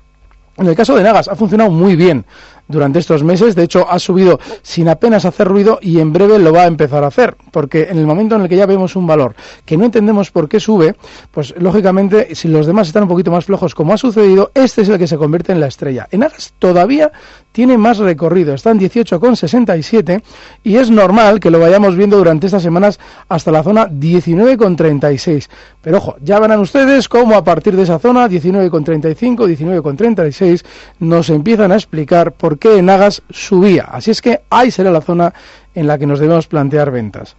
En 0.57 0.67
el 0.67 0.75
caso 0.75 0.95
de 0.95 1.03
Nagas 1.03 1.27
ha 1.27 1.35
funcionado 1.35 1.71
muy 1.71 1.95
bien 1.95 2.25
durante 2.67 2.99
estos 2.99 3.23
meses. 3.23 3.55
De 3.55 3.63
hecho, 3.63 3.89
ha 3.89 3.97
subido 3.99 4.39
sin 4.61 4.87
apenas 4.87 5.25
hacer 5.25 5.47
ruido 5.47 5.79
y 5.81 5.99
en 5.99 6.13
breve 6.13 6.39
lo 6.39 6.53
va 6.53 6.63
a 6.63 6.67
empezar 6.67 7.03
a 7.03 7.07
hacer. 7.07 7.35
Porque 7.51 7.87
en 7.89 7.97
el 7.97 8.05
momento 8.05 8.35
en 8.35 8.41
el 8.41 8.49
que 8.49 8.55
ya 8.55 8.65
vemos 8.65 8.95
un 8.95 9.07
valor 9.07 9.35
que 9.65 9.77
no 9.77 9.85
entendemos 9.85 10.31
por 10.31 10.47
qué 10.47 10.59
sube, 10.59 10.95
pues 11.31 11.53
lógicamente, 11.57 12.35
si 12.35 12.47
los 12.47 12.67
demás 12.67 12.87
están 12.87 13.03
un 13.03 13.09
poquito 13.09 13.31
más 13.31 13.45
flojos, 13.45 13.73
como 13.73 13.93
ha 13.93 13.97
sucedido, 13.97 14.51
este 14.53 14.81
es 14.81 14.89
el 14.89 14.99
que 14.99 15.07
se 15.07 15.17
convierte 15.17 15.51
en 15.51 15.59
la 15.59 15.67
estrella. 15.67 16.07
En 16.11 16.23
Agas 16.23 16.53
todavía 16.59 17.11
tiene 17.53 17.77
más 17.77 17.99
recorrido, 17.99 18.53
está 18.53 18.71
en 18.71 18.79
18,67 18.79 20.21
y 20.63 20.75
es 20.75 20.89
normal 20.89 21.39
que 21.39 21.51
lo 21.51 21.59
vayamos 21.59 21.95
viendo 21.95 22.17
durante 22.17 22.47
estas 22.47 22.63
semanas 22.63 22.99
hasta 23.29 23.51
la 23.51 23.63
zona 23.63 23.87
19,36. 23.87 25.47
Pero 25.81 25.97
ojo, 25.97 26.15
ya 26.21 26.39
verán 26.39 26.59
ustedes 26.59 27.07
cómo 27.07 27.35
a 27.35 27.43
partir 27.43 27.77
de 27.77 27.83
esa 27.83 27.99
zona 27.99 28.27
19,35, 28.27 29.47
19,36 29.47 30.65
nos 30.99 31.29
empiezan 31.29 31.71
a 31.71 31.75
explicar 31.75 32.33
por 32.33 32.57
qué 32.57 32.81
Nagas 32.81 33.21
subía. 33.29 33.83
Así 33.83 34.11
es 34.11 34.21
que 34.21 34.41
ahí 34.49 34.71
será 34.71 34.91
la 34.91 35.01
zona 35.01 35.33
en 35.75 35.87
la 35.87 35.97
que 35.97 36.07
nos 36.07 36.19
debemos 36.19 36.47
plantear 36.47 36.91
ventas. 36.91 37.35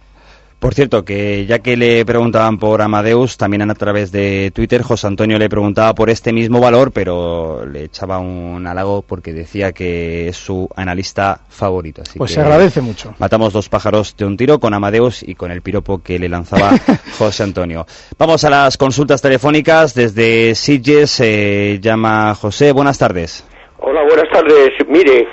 Por 0.65 0.73
cierto, 0.73 1.05
que 1.05 1.45
ya 1.45 1.59
que 1.59 1.77
le 1.77 2.03
preguntaban 2.05 2.57
por 2.57 2.81
Amadeus, 2.81 3.37
también 3.37 3.69
a 3.69 3.75
través 3.75 4.11
de 4.11 4.49
Twitter, 4.49 4.81
José 4.81 5.05
Antonio 5.05 5.37
le 5.37 5.47
preguntaba 5.47 5.93
por 5.93 6.09
este 6.09 6.33
mismo 6.33 6.59
valor, 6.59 6.91
pero 6.91 7.67
le 7.67 7.83
echaba 7.83 8.17
un 8.17 8.65
halago 8.65 9.03
porque 9.03 9.31
decía 9.31 9.73
que 9.73 10.27
es 10.27 10.37
su 10.37 10.67
analista 10.75 11.39
favorito. 11.49 12.01
Así 12.01 12.17
pues 12.17 12.31
se 12.31 12.41
agradece 12.41 12.81
mucho. 12.81 13.13
Matamos 13.19 13.53
dos 13.53 13.69
pájaros 13.69 14.17
de 14.17 14.25
un 14.25 14.37
tiro 14.37 14.57
con 14.57 14.73
Amadeus 14.73 15.21
y 15.21 15.35
con 15.35 15.51
el 15.51 15.61
piropo 15.61 16.01
que 16.01 16.17
le 16.17 16.29
lanzaba 16.29 16.71
José 17.19 17.43
Antonio. 17.43 17.85
Vamos 18.17 18.43
a 18.43 18.49
las 18.49 18.75
consultas 18.75 19.21
telefónicas. 19.21 19.93
Desde 19.93 20.55
Sitges 20.55 21.11
se 21.11 21.77
llama 21.79 22.33
José. 22.33 22.71
Buenas 22.71 22.97
tardes. 22.97 23.47
Hola, 23.77 24.01
buenas 24.01 24.31
tardes. 24.33 24.71
Mire, 24.87 25.27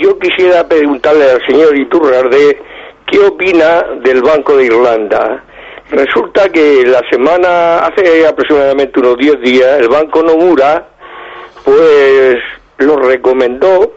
yo 0.00 0.18
quisiera 0.18 0.66
preguntarle 0.66 1.30
al 1.30 1.40
señor 1.46 1.78
Iturrarde 1.78 2.71
¿Qué 3.12 3.18
opina 3.18 3.84
del 4.02 4.22
Banco 4.22 4.56
de 4.56 4.64
Irlanda? 4.64 5.44
Resulta 5.90 6.48
que 6.48 6.82
la 6.86 7.02
semana, 7.10 7.80
hace 7.80 8.26
aproximadamente 8.26 8.98
unos 9.00 9.18
10 9.18 9.40
días, 9.42 9.80
el 9.80 9.88
Banco 9.88 10.22
Nomura, 10.22 10.88
pues 11.62 12.36
lo 12.78 12.96
recomendó 12.96 13.92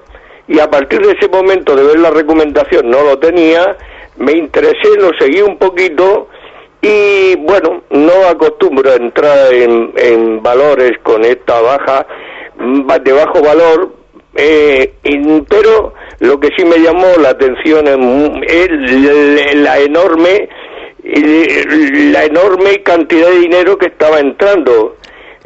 y 0.49 0.59
a 0.59 0.69
partir 0.69 0.99
de 0.99 1.13
ese 1.13 1.29
momento 1.29 1.77
de 1.77 1.83
ver 1.83 1.99
la 1.99 2.11
recomendación 2.11 2.89
no 2.89 3.03
lo 3.03 3.17
tenía, 3.17 3.77
me 4.17 4.33
interesé, 4.33 4.97
lo 4.99 5.11
seguí 5.17 5.41
un 5.41 5.57
poquito 5.59 6.27
y 6.81 7.37
bueno, 7.37 7.83
no 7.91 8.27
acostumbro 8.27 8.91
a 8.91 8.95
entrar 8.95 9.53
en, 9.53 9.93
en 9.95 10.43
valores 10.43 10.91
con 11.03 11.23
esta 11.23 11.61
baja, 11.61 12.05
de 13.01 13.13
bajo 13.13 13.41
valor, 13.41 13.93
eh, 14.35 14.93
pero 15.49 15.93
lo 16.19 16.39
que 16.39 16.49
sí 16.57 16.65
me 16.65 16.77
llamó 16.77 17.07
la 17.21 17.29
atención 17.29 17.87
es 18.43 19.55
la 19.55 19.79
enorme 19.79 20.49
la 21.05 22.25
enorme 22.25 22.81
cantidad 22.83 23.29
de 23.29 23.39
dinero 23.39 23.77
que 23.77 23.87
estaba 23.87 24.19
entrando. 24.19 24.95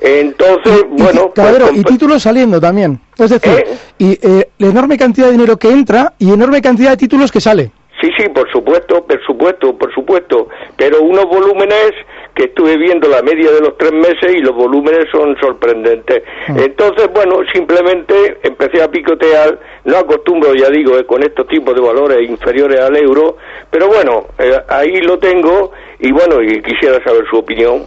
Entonces, 0.01 0.85
bueno... 0.89 1.33
y 1.73 1.83
títulos 1.83 2.23
saliendo 2.23 2.61
también. 2.61 2.99
Es 3.17 3.31
decir, 3.31 3.51
¿Eh? 3.51 3.77
y 3.97 4.11
eh, 4.25 4.49
la 4.57 4.67
enorme 4.67 4.97
cantidad 4.97 5.25
de 5.27 5.33
dinero 5.33 5.57
que 5.57 5.69
entra 5.69 6.13
y 6.17 6.31
enorme 6.31 6.61
cantidad 6.61 6.91
de 6.91 6.97
títulos 6.97 7.31
que 7.31 7.41
sale. 7.41 7.71
Sí, 7.99 8.09
sí, 8.17 8.29
por 8.29 8.49
supuesto, 8.49 9.05
por 9.05 9.21
supuesto, 9.25 9.77
por 9.77 9.93
supuesto. 9.93 10.47
Pero 10.77 11.01
unos 11.01 11.25
volúmenes 11.25 11.91
que 12.39 12.45
estuve 12.45 12.77
viendo 12.77 13.09
la 13.09 13.21
media 13.21 13.51
de 13.51 13.59
los 13.59 13.77
tres 13.77 13.91
meses 13.91 14.33
y 14.33 14.39
los 14.39 14.55
volúmenes 14.55 15.09
son 15.11 15.35
sorprendentes. 15.41 16.23
Ah. 16.47 16.55
Entonces, 16.57 17.09
bueno, 17.13 17.39
simplemente 17.53 18.37
empecé 18.43 18.81
a 18.81 18.89
picotear, 18.89 19.59
no 19.83 19.97
acostumbro, 19.97 20.55
ya 20.55 20.69
digo, 20.69 20.97
eh, 20.97 21.05
con 21.05 21.21
estos 21.21 21.45
tipos 21.49 21.75
de 21.75 21.81
valores 21.81 22.29
inferiores 22.29 22.79
al 22.79 22.95
euro, 22.95 23.35
pero 23.69 23.89
bueno, 23.89 24.27
eh, 24.37 24.57
ahí 24.69 25.01
lo 25.01 25.19
tengo 25.19 25.73
y 25.99 26.13
bueno, 26.13 26.41
y 26.41 26.61
quisiera 26.61 27.03
saber 27.03 27.25
su 27.29 27.39
opinión. 27.39 27.83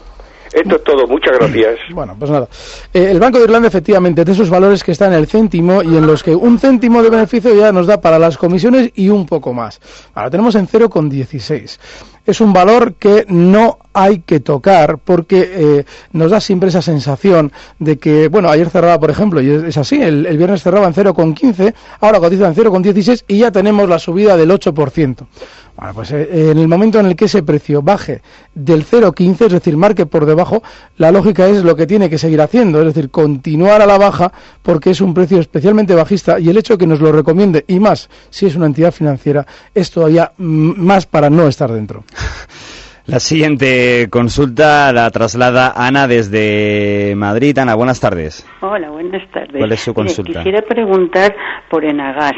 Esto 0.52 0.76
es 0.76 0.84
todo, 0.84 1.06
muchas 1.06 1.38
gracias. 1.38 1.78
Bueno, 1.92 2.16
pues 2.18 2.30
nada. 2.30 2.48
Eh, 2.92 3.08
el 3.10 3.20
Banco 3.20 3.38
de 3.38 3.44
Irlanda, 3.44 3.68
efectivamente, 3.68 4.24
de 4.24 4.32
esos 4.32 4.48
valores 4.50 4.82
que 4.82 4.92
están 4.92 5.12
en 5.12 5.18
el 5.18 5.26
céntimo 5.26 5.82
y 5.82 5.96
en 5.96 6.06
los 6.06 6.22
que 6.22 6.34
un 6.34 6.58
céntimo 6.58 7.02
de 7.02 7.10
beneficio 7.10 7.54
ya 7.54 7.70
nos 7.70 7.86
da 7.86 8.00
para 8.00 8.18
las 8.18 8.38
comisiones 8.38 8.90
y 8.94 9.08
un 9.08 9.26
poco 9.26 9.52
más. 9.52 9.80
Ahora 10.14 10.30
tenemos 10.30 10.54
en 10.54 10.66
0,16. 10.66 11.78
Es 12.24 12.40
un 12.40 12.52
valor 12.52 12.94
que 12.94 13.26
no 13.28 13.78
hay 13.92 14.20
que 14.20 14.40
tocar 14.40 14.98
porque 14.98 15.50
eh, 15.52 15.84
nos 16.12 16.30
da 16.30 16.40
siempre 16.40 16.68
esa 16.68 16.80
sensación 16.80 17.52
de 17.78 17.98
que, 17.98 18.28
bueno, 18.28 18.48
ayer 18.48 18.70
cerraba, 18.70 18.98
por 18.98 19.10
ejemplo, 19.10 19.40
y 19.40 19.50
es, 19.50 19.76
así, 19.76 20.00
el, 20.00 20.26
el, 20.26 20.38
viernes 20.38 20.62
cerraba 20.62 20.86
en 20.86 20.94
0,15, 20.94 21.74
ahora 22.00 22.20
cotiza 22.20 22.46
en 22.46 22.54
0,16 22.54 23.24
y 23.26 23.38
ya 23.38 23.50
tenemos 23.50 23.88
la 23.88 23.98
subida 23.98 24.36
del 24.36 24.50
8%. 24.50 25.26
Bueno, 25.82 25.96
pues 25.96 26.12
eh, 26.12 26.52
en 26.52 26.58
el 26.58 26.68
momento 26.68 27.00
en 27.00 27.06
el 27.06 27.16
que 27.16 27.24
ese 27.24 27.42
precio 27.42 27.82
baje 27.82 28.22
del 28.54 28.86
0,15, 28.86 29.46
es 29.46 29.52
decir, 29.52 29.76
marque 29.76 30.06
por 30.06 30.26
debajo, 30.26 30.62
la 30.96 31.10
lógica 31.10 31.48
es 31.48 31.64
lo 31.64 31.74
que 31.74 31.88
tiene 31.88 32.08
que 32.08 32.18
seguir 32.18 32.40
haciendo, 32.40 32.78
es 32.78 32.94
decir, 32.94 33.10
continuar 33.10 33.82
a 33.82 33.86
la 33.86 33.98
baja 33.98 34.30
porque 34.62 34.90
es 34.90 35.00
un 35.00 35.12
precio 35.12 35.40
especialmente 35.40 35.96
bajista 35.96 36.38
y 36.38 36.48
el 36.50 36.56
hecho 36.56 36.74
de 36.74 36.78
que 36.78 36.86
nos 36.86 37.00
lo 37.00 37.10
recomiende, 37.10 37.64
y 37.66 37.80
más 37.80 38.08
si 38.30 38.46
es 38.46 38.54
una 38.54 38.66
entidad 38.66 38.92
financiera, 38.92 39.44
es 39.74 39.90
todavía 39.90 40.30
más 40.38 41.06
para 41.06 41.28
no 41.28 41.48
estar 41.48 41.72
dentro. 41.72 42.04
La 43.04 43.18
siguiente 43.18 44.06
consulta 44.10 44.92
la 44.92 45.10
traslada 45.10 45.72
Ana 45.74 46.06
desde 46.06 47.14
Madrid. 47.16 47.58
Ana, 47.58 47.74
buenas 47.74 47.98
tardes. 47.98 48.46
Hola, 48.60 48.90
buenas 48.90 49.28
tardes. 49.32 49.56
¿Cuál 49.58 49.72
es 49.72 49.80
su 49.80 49.92
consulta? 49.92 50.38
quisiera 50.38 50.62
preguntar 50.62 51.34
por 51.68 51.84
Enagas 51.84 52.36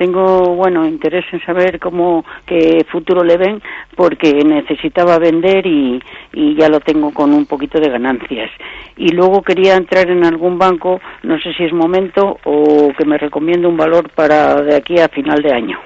tengo 0.00 0.54
bueno 0.54 0.86
interés 0.86 1.26
en 1.30 1.44
saber 1.44 1.78
cómo 1.78 2.24
qué 2.46 2.86
futuro 2.90 3.22
le 3.22 3.36
ven 3.36 3.60
porque 3.94 4.32
necesitaba 4.32 5.18
vender 5.18 5.66
y, 5.66 6.02
y 6.32 6.56
ya 6.56 6.70
lo 6.70 6.80
tengo 6.80 7.12
con 7.12 7.34
un 7.34 7.44
poquito 7.44 7.78
de 7.78 7.90
ganancias. 7.90 8.50
Y 8.96 9.08
luego 9.12 9.42
quería 9.42 9.76
entrar 9.76 10.08
en 10.08 10.24
algún 10.24 10.58
banco 10.58 11.02
no 11.22 11.38
sé 11.38 11.52
si 11.52 11.64
es 11.64 11.72
momento 11.74 12.38
o 12.44 12.94
que 12.96 13.04
me 13.04 13.18
recomiende 13.18 13.66
un 13.66 13.76
valor 13.76 14.08
para 14.08 14.62
de 14.62 14.74
aquí 14.74 14.98
a 14.98 15.08
final 15.08 15.42
de 15.42 15.52
año 15.52 15.78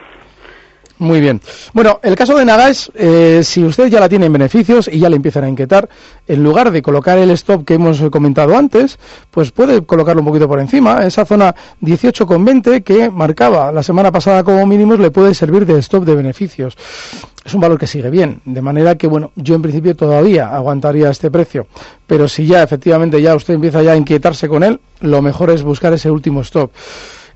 muy 0.99 1.21
bien. 1.21 1.41
Bueno, 1.73 1.99
el 2.03 2.15
caso 2.15 2.37
de 2.37 2.45
Nagas, 2.45 2.91
eh, 2.95 3.41
si 3.43 3.65
usted 3.65 3.89
ya 3.89 3.99
la 3.99 4.09
tiene 4.09 4.27
en 4.27 4.33
beneficios 4.33 4.89
y 4.91 5.01
ya 5.01 5.11
le 5.11 5.17
empiezan 5.17 5.45
a 5.45 5.49
inquietar, 5.49 5.89
en 6.29 6.43
lugar 6.43 6.71
de 6.71 6.83
colocar 6.83 7.19
el 7.19 7.31
stop 7.33 7.65
que 7.65 7.75
hemos 7.75 8.01
comentado 8.11 8.57
antes, 8.57 8.99
pues 9.31 9.51
puede 9.51 9.85
colocarlo 9.85 10.23
un 10.23 10.27
poquito 10.29 10.47
por 10.47 10.61
encima. 10.61 11.05
Esa 11.05 11.25
zona 11.25 11.55
18,20 11.83 12.85
que 12.85 13.11
marcaba 13.11 13.73
la 13.73 13.83
semana 13.83 14.13
pasada 14.13 14.45
como 14.45 14.65
mínimos 14.67 15.01
le 15.01 15.11
puede 15.11 15.35
servir 15.35 15.67
de 15.67 15.79
stop 15.81 16.05
de 16.05 16.15
beneficios. 16.15 16.77
Es 17.45 17.53
un 17.53 17.61
valor 17.61 17.79
que 17.79 17.87
sigue 17.87 18.09
bien, 18.09 18.41
de 18.45 18.63
manera 18.63 18.95
que, 18.95 19.07
bueno, 19.07 19.33
yo 19.35 19.55
en 19.55 19.63
principio 19.63 19.95
todavía 19.95 20.55
aguantaría 20.55 21.11
este 21.11 21.31
precio. 21.31 21.67
Pero 22.07 22.27
si 22.29 22.47
ya 22.47 22.63
efectivamente 22.63 23.21
ya 23.21 23.35
usted 23.35 23.55
empieza 23.55 23.83
ya 23.83 23.93
a 23.93 23.97
inquietarse 23.97 24.49
con 24.49 24.63
él, 24.63 24.81
lo 25.01 25.21
mejor 25.21 25.51
es 25.51 25.63
buscar 25.63 25.93
ese 25.93 26.11
último 26.11 26.41
stop. 26.41 26.71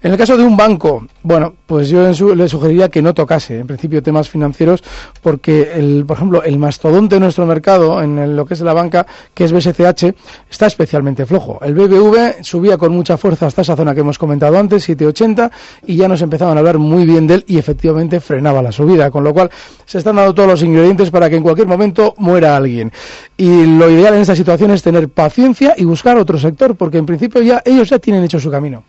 En 0.01 0.13
el 0.13 0.17
caso 0.17 0.37
de 0.37 0.45
un 0.45 0.57
banco, 0.57 1.09
bueno, 1.25 1.55
pues 1.67 1.89
yo 1.89 2.09
le 2.37 2.49
sugeriría 2.49 2.89
que 2.89 3.03
no 3.03 3.15
tocase, 3.15 3.59
en 3.59 3.67
principio, 3.67 4.01
temas 4.01 4.29
financieros, 4.29 4.81
porque, 5.21 5.73
el, 5.75 6.05
por 6.07 6.17
ejemplo, 6.17 6.43
el 6.45 6.57
mastodonte 6.57 7.17
de 7.17 7.21
nuestro 7.21 7.47
mercado, 7.47 8.01
en 8.01 8.37
lo 8.37 8.47
que 8.47 8.55
es 8.55 8.61
la 8.61 8.75
banca, 8.75 9.05
que 9.35 9.43
es 9.43 9.53
BSCH, 9.53 10.15
está 10.49 10.67
especialmente 10.67 11.27
flojo. 11.27 11.59
El 11.63 11.75
BBV 11.75 12.45
subía 12.45 12.79
con 12.79 12.93
mucha 12.93 13.17
fuerza 13.17 13.47
hasta 13.47 13.63
esa 13.63 13.75
zona 13.75 13.93
que 13.93 14.03
hemos 14.03 14.19
comentado 14.19 14.57
antes, 14.57 14.85
780, 14.85 15.51
y 15.87 15.97
ya 15.97 16.07
nos 16.07 16.23
empezaban 16.23 16.57
a 16.57 16.61
hablar 16.61 16.79
muy 16.79 17.05
bien 17.05 17.27
de 17.27 17.35
él 17.35 17.45
y 17.49 17.59
efectivamente 17.59 18.21
frenaba 18.21 18.63
la 18.63 18.71
subida, 18.71 19.11
con 19.11 19.25
lo 19.25 19.35
cual 19.35 19.51
se 19.85 19.99
están 19.99 20.15
dando 20.15 20.33
todos 20.33 20.49
los 20.49 20.63
ingredientes 20.63 21.11
para 21.11 21.29
que 21.29 21.35
en 21.35 21.43
cualquier 21.43 21.67
momento 21.67 22.15
muera 22.19 22.57
alguien. 22.57 22.93
Y 23.37 23.67
lo 23.67 23.91
ideal 23.91 24.15
en 24.15 24.21
esta 24.21 24.37
situación 24.37 24.71
es 24.71 24.81
tener 24.81 25.09
paciencia 25.09 25.75
y 25.77 25.85
buscar 25.85 26.17
otro 26.19 26.39
sector, 26.39 26.77
porque 26.77 26.99
en 26.99 27.07
principio 27.07 27.43
ya 27.43 27.63
ellos 27.65 27.91
ya 27.91 27.99
tienen 27.99 28.23
hecho 28.23 28.39
su 28.39 28.49
camino. 28.49 28.85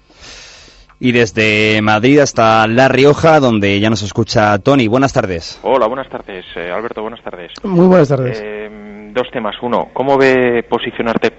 Y 1.01 1.13
desde 1.13 1.82
Madrid 1.82 2.20
hasta 2.20 2.68
La 2.68 2.89
Rioja, 2.89 3.39
donde 3.39 3.79
ya 3.79 3.89
nos 3.89 4.01
escucha 4.01 4.60
Tony. 4.60 4.88
Buenas 4.88 5.13
tardes. 5.13 5.60
Hola, 5.63 5.88
buenas 5.88 6.10
tardes. 6.10 6.46
Eh, 6.58 6.70
Alberto, 6.70 7.01
buenas 7.01 7.24
tardes. 7.24 7.53
Muy 7.63 7.88
buenas 7.88 8.10
tardes. 8.10 8.41
Eh, 8.44 8.70
dos 9.13 9.32
temas. 9.32 9.56
Uno, 9.62 9.89
¿cómo 9.94 10.18
ve 10.18 10.63
posicionarte, 10.70 11.32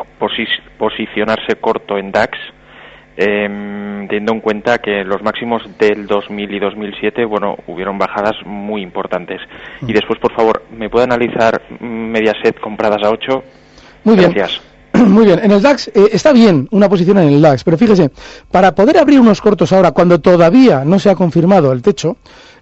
posicionarse 0.79 1.57
corto 1.61 1.99
en 1.99 2.11
DAX? 2.11 2.39
Eh, 3.17 4.07
teniendo 4.09 4.33
en 4.33 4.41
cuenta 4.41 4.79
que 4.79 5.05
los 5.05 5.23
máximos 5.23 5.63
del 5.79 6.07
2000 6.07 6.55
y 6.55 6.59
2007, 6.59 7.25
bueno, 7.27 7.57
hubieron 7.67 7.99
bajadas 7.99 8.37
muy 8.47 8.81
importantes. 8.81 9.41
Mm. 9.83 9.91
Y 9.91 9.93
después, 9.93 10.19
por 10.19 10.33
favor, 10.35 10.65
¿me 10.71 10.89
puede 10.89 11.05
analizar 11.05 11.61
Mediaset 11.81 12.59
compradas 12.61 13.03
a 13.05 13.11
8? 13.11 13.43
Muy 14.05 14.17
Gracias. 14.17 14.59
bien. 14.59 14.70
Muy 15.07 15.25
bien, 15.25 15.41
en 15.43 15.51
el 15.51 15.63
DAX 15.63 15.89
eh, 15.89 16.11
está 16.13 16.33
bien 16.33 16.69
una 16.73 16.89
posición 16.89 17.19
en 17.19 17.29
el 17.29 17.41
DAX, 17.41 17.65
pero 17.65 17.79
fíjese, 17.79 18.11
para 18.51 18.75
poder 18.75 18.99
abrir 18.99 19.21
unos 19.21 19.41
cortos 19.41 19.73
ahora, 19.73 19.93
cuando 19.93 20.21
todavía 20.21 20.85
no 20.85 20.99
se 20.99 21.09
ha 21.09 21.15
confirmado 21.15 21.73
el 21.73 21.81
techo, 21.81 22.17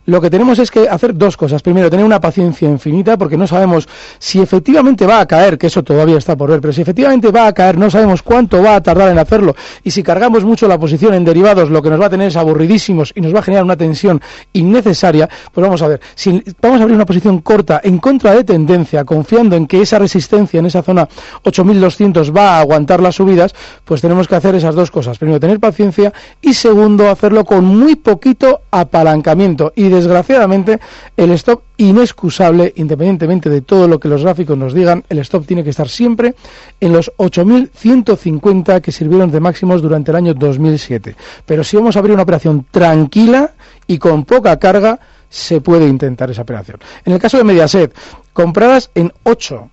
lo 0.09 0.23
que 0.23 0.31
tenemos 0.31 0.59
es 0.59 0.71
que 0.71 0.88
hacer 0.88 1.15
dos 1.15 1.37
cosas. 1.37 1.61
Primero, 1.61 1.91
tener 1.91 2.05
una 2.05 2.19
paciencia 2.19 2.67
infinita, 2.67 3.19
porque 3.19 3.37
no 3.37 3.47
sabemos 3.47 3.87
si 4.19 4.41
efectivamente 4.41 5.07
va 5.07 5.21
a 5.21 5.27
caer, 5.27 5.59
que 5.59 5.67
eso 5.67 5.83
todavía 5.83 6.17
está 6.17 6.35
por 6.35 6.49
ver, 6.49 6.62
pero 6.62 6.73
si 6.73 6.81
efectivamente 6.81 7.31
va 7.31 7.47
a 7.47 7.53
caer, 7.53 7.77
no 7.77 7.91
sabemos 7.91 8.23
cuánto 8.23 8.62
va 8.62 8.77
a 8.77 8.83
tardar 8.83 9.11
en 9.11 9.19
hacerlo. 9.19 9.55
Y 9.85 9.91
si 9.91 10.03
cargamos 10.03 10.47
mucho 10.47 10.67
la 10.67 10.79
posición 10.79 11.12
en 11.12 11.27
derivados, 11.27 11.69
lo 11.69 11.83
que 11.83 11.91
nos 11.91 12.00
va 12.00 12.07
a 12.07 12.11
tener 12.11 12.29
es 12.29 12.37
aburridísimos 12.37 13.12
y 13.15 13.21
nos 13.21 13.35
va 13.35 13.41
a 13.41 13.43
generar 13.43 13.65
una 13.65 13.77
tensión 13.77 14.19
innecesaria, 14.55 15.29
pues 15.53 15.62
vamos 15.62 15.83
a 15.83 15.88
ver, 15.88 16.00
si 16.15 16.43
vamos 16.62 16.81
a 16.81 16.85
abrir 16.85 16.97
una 16.97 17.05
posición 17.05 17.43
corta 17.43 17.83
en 17.85 17.99
contra 17.99 18.33
de 18.33 18.45
tendencia, 18.45 19.05
confiando 19.05 19.57
en 19.57 19.67
que 19.67 19.83
esa 19.83 19.99
resistencia 19.99 20.59
en 20.59 20.65
esa 20.65 20.83
zona 20.83 21.07
8200 21.43 22.35
va 22.35 22.57
a 22.57 22.61
aguantar 22.61 23.03
las 23.03 23.17
subidas, 23.17 23.55
pues 23.85 24.00
tenemos 24.00 24.27
que 24.27 24.37
hacer 24.37 24.55
esas 24.55 24.75
dos 24.75 24.91
cosas. 24.91 25.19
Primero, 25.19 25.38
tener 25.38 25.61
paciencia 25.61 26.15
y 26.41 26.55
segundo, 26.55 27.11
hacerlo 27.11 27.45
con 27.45 27.67
muy 27.67 27.95
poquito 27.95 28.62
apalancamiento. 28.71 29.75
Y 29.77 29.98
desgraciadamente 29.99 30.81
el 31.17 31.31
stop 31.33 31.62
inexcusable, 31.76 32.73
independientemente 32.76 33.50
de 33.50 33.62
todo 33.62 33.88
lo 33.88 33.99
que 33.99 34.09
los 34.09 34.23
gráficos 34.23 34.57
nos 34.57 34.75
digan, 34.75 35.05
el 35.09 35.19
stop 35.19 35.47
tiene 35.47 35.64
que 35.64 35.71
estar 35.71 35.88
siempre 35.88 36.35
en 36.81 36.93
los 36.93 37.12
8.150 37.17 38.81
que 38.81 38.93
sirvieron 38.93 39.31
de 39.31 39.40
máximos 39.40 39.83
durante 39.83 40.11
el 40.11 40.17
año 40.17 40.35
2007. 40.35 41.17
Pero 41.45 41.64
si 41.64 41.76
vamos 41.76 41.97
a 41.97 41.99
abrir 41.99 42.14
una 42.14 42.23
operación 42.23 42.67
tranquila 42.71 43.52
y 43.87 43.99
con 43.99 44.25
poca 44.25 44.59
carga, 44.59 44.99
se 45.28 45.61
puede 45.61 45.87
intentar 45.87 46.31
esa 46.31 46.43
operación. 46.43 46.78
En 47.05 47.12
el 47.12 47.19
caso 47.19 47.37
de 47.37 47.45
Mediaset, 47.45 47.95
compradas 48.33 48.90
en 48.95 49.12
8 49.25 49.71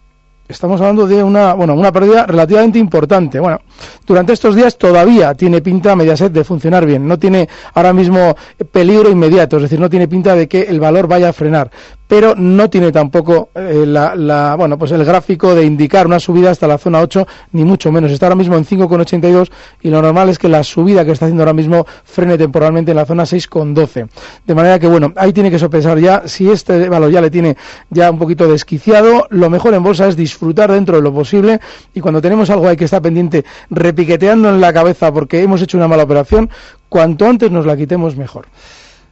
estamos 0.48 0.80
hablando 0.80 1.08
de 1.08 1.24
una, 1.24 1.54
bueno, 1.54 1.74
una 1.74 1.92
pérdida 1.92 2.26
relativamente 2.26 2.80
importante. 2.80 3.40
Bueno, 3.40 3.60
durante 4.06 4.34
estos 4.34 4.56
días 4.56 4.78
todavía 4.78 5.34
tiene 5.34 5.62
pinta 5.62 5.96
Mediaset 5.96 6.32
de 6.32 6.44
funcionar 6.44 6.86
bien. 6.86 7.08
No 7.08 7.18
tiene 7.18 7.50
ahora 7.74 7.94
mismo 7.94 8.36
peligro 8.72 9.10
inmediato, 9.10 9.58
es 9.58 9.64
decir, 9.64 9.80
no 9.80 9.90
tiene 9.90 10.08
pinta 10.08 10.36
de 10.36 10.48
que 10.48 10.62
el 10.62 10.80
valor 10.80 11.08
vaya 11.08 11.30
a 11.30 11.34
frenar 11.34 11.72
pero 12.08 12.36
no 12.36 12.70
tiene 12.70 12.92
tampoco 12.92 13.50
eh, 13.56 13.84
la, 13.86 14.56
bueno, 14.58 14.78
pues 14.78 14.92
el 14.92 15.04
gráfico 15.04 15.56
de 15.56 15.64
indicar 15.64 16.06
una 16.06 16.20
subida 16.20 16.52
hasta 16.52 16.68
la 16.68 16.78
zona 16.78 17.02
8, 17.02 17.28
ni 17.54 17.64
mucho 17.64 17.92
menos. 17.92 18.12
Está 18.12 18.28
ahora 18.28 18.36
mismo 18.36 18.56
en 18.56 18.66
5,82 18.66 19.50
y 19.82 19.90
lo 19.90 20.02
normal 20.02 20.30
es 20.30 20.38
que 20.38 20.48
la 20.48 20.64
subida 20.64 21.04
que 21.04 21.12
está 21.12 21.26
haciendo 21.26 21.44
ahora 21.44 21.54
mismo 21.54 21.86
frene 22.04 22.38
temporalmente 22.38 22.92
en 22.92 22.98
la 22.98 23.06
zona 23.06 23.24
6,12. 23.24 24.08
De 24.46 24.56
manera 24.56 24.80
que, 24.80 24.88
bueno, 24.88 25.14
ahí 25.16 25.34
tiene 25.34 25.50
que 25.50 25.58
sopesar 25.58 26.00
ya, 26.00 26.24
si 26.26 26.50
este 26.50 26.90
valor 26.90 27.12
ya 27.12 27.22
le 27.22 27.32
tiene 27.32 27.58
ya 27.90 28.12
un 28.12 28.20
poquito 28.20 28.48
desquiciado, 28.48 29.28
lo 29.32 29.50
mejor 29.50 29.74
en 29.74 29.84
bolsa 29.84 30.08
es 30.08 30.16
disfrutar 30.16 30.35
dentro 30.40 30.98
de 30.98 31.02
lo 31.02 31.14
posible 31.14 31.60
y 31.94 32.00
cuando 32.00 32.22
tenemos 32.22 32.50
algo 32.50 32.68
ahí 32.68 32.76
que 32.76 32.86
está 32.86 33.02
pendiente 33.02 33.46
repiqueteando 33.70 34.50
en 34.50 34.62
la 34.62 34.74
cabeza 34.74 35.12
porque 35.12 35.42
hemos 35.42 35.62
hecho 35.62 35.78
una 35.78 35.88
mala 35.88 36.04
operación, 36.04 36.50
cuanto 36.90 37.26
antes 37.28 37.52
nos 37.52 37.66
la 37.66 37.78
quitemos 37.78 38.16
mejor. 38.16 38.48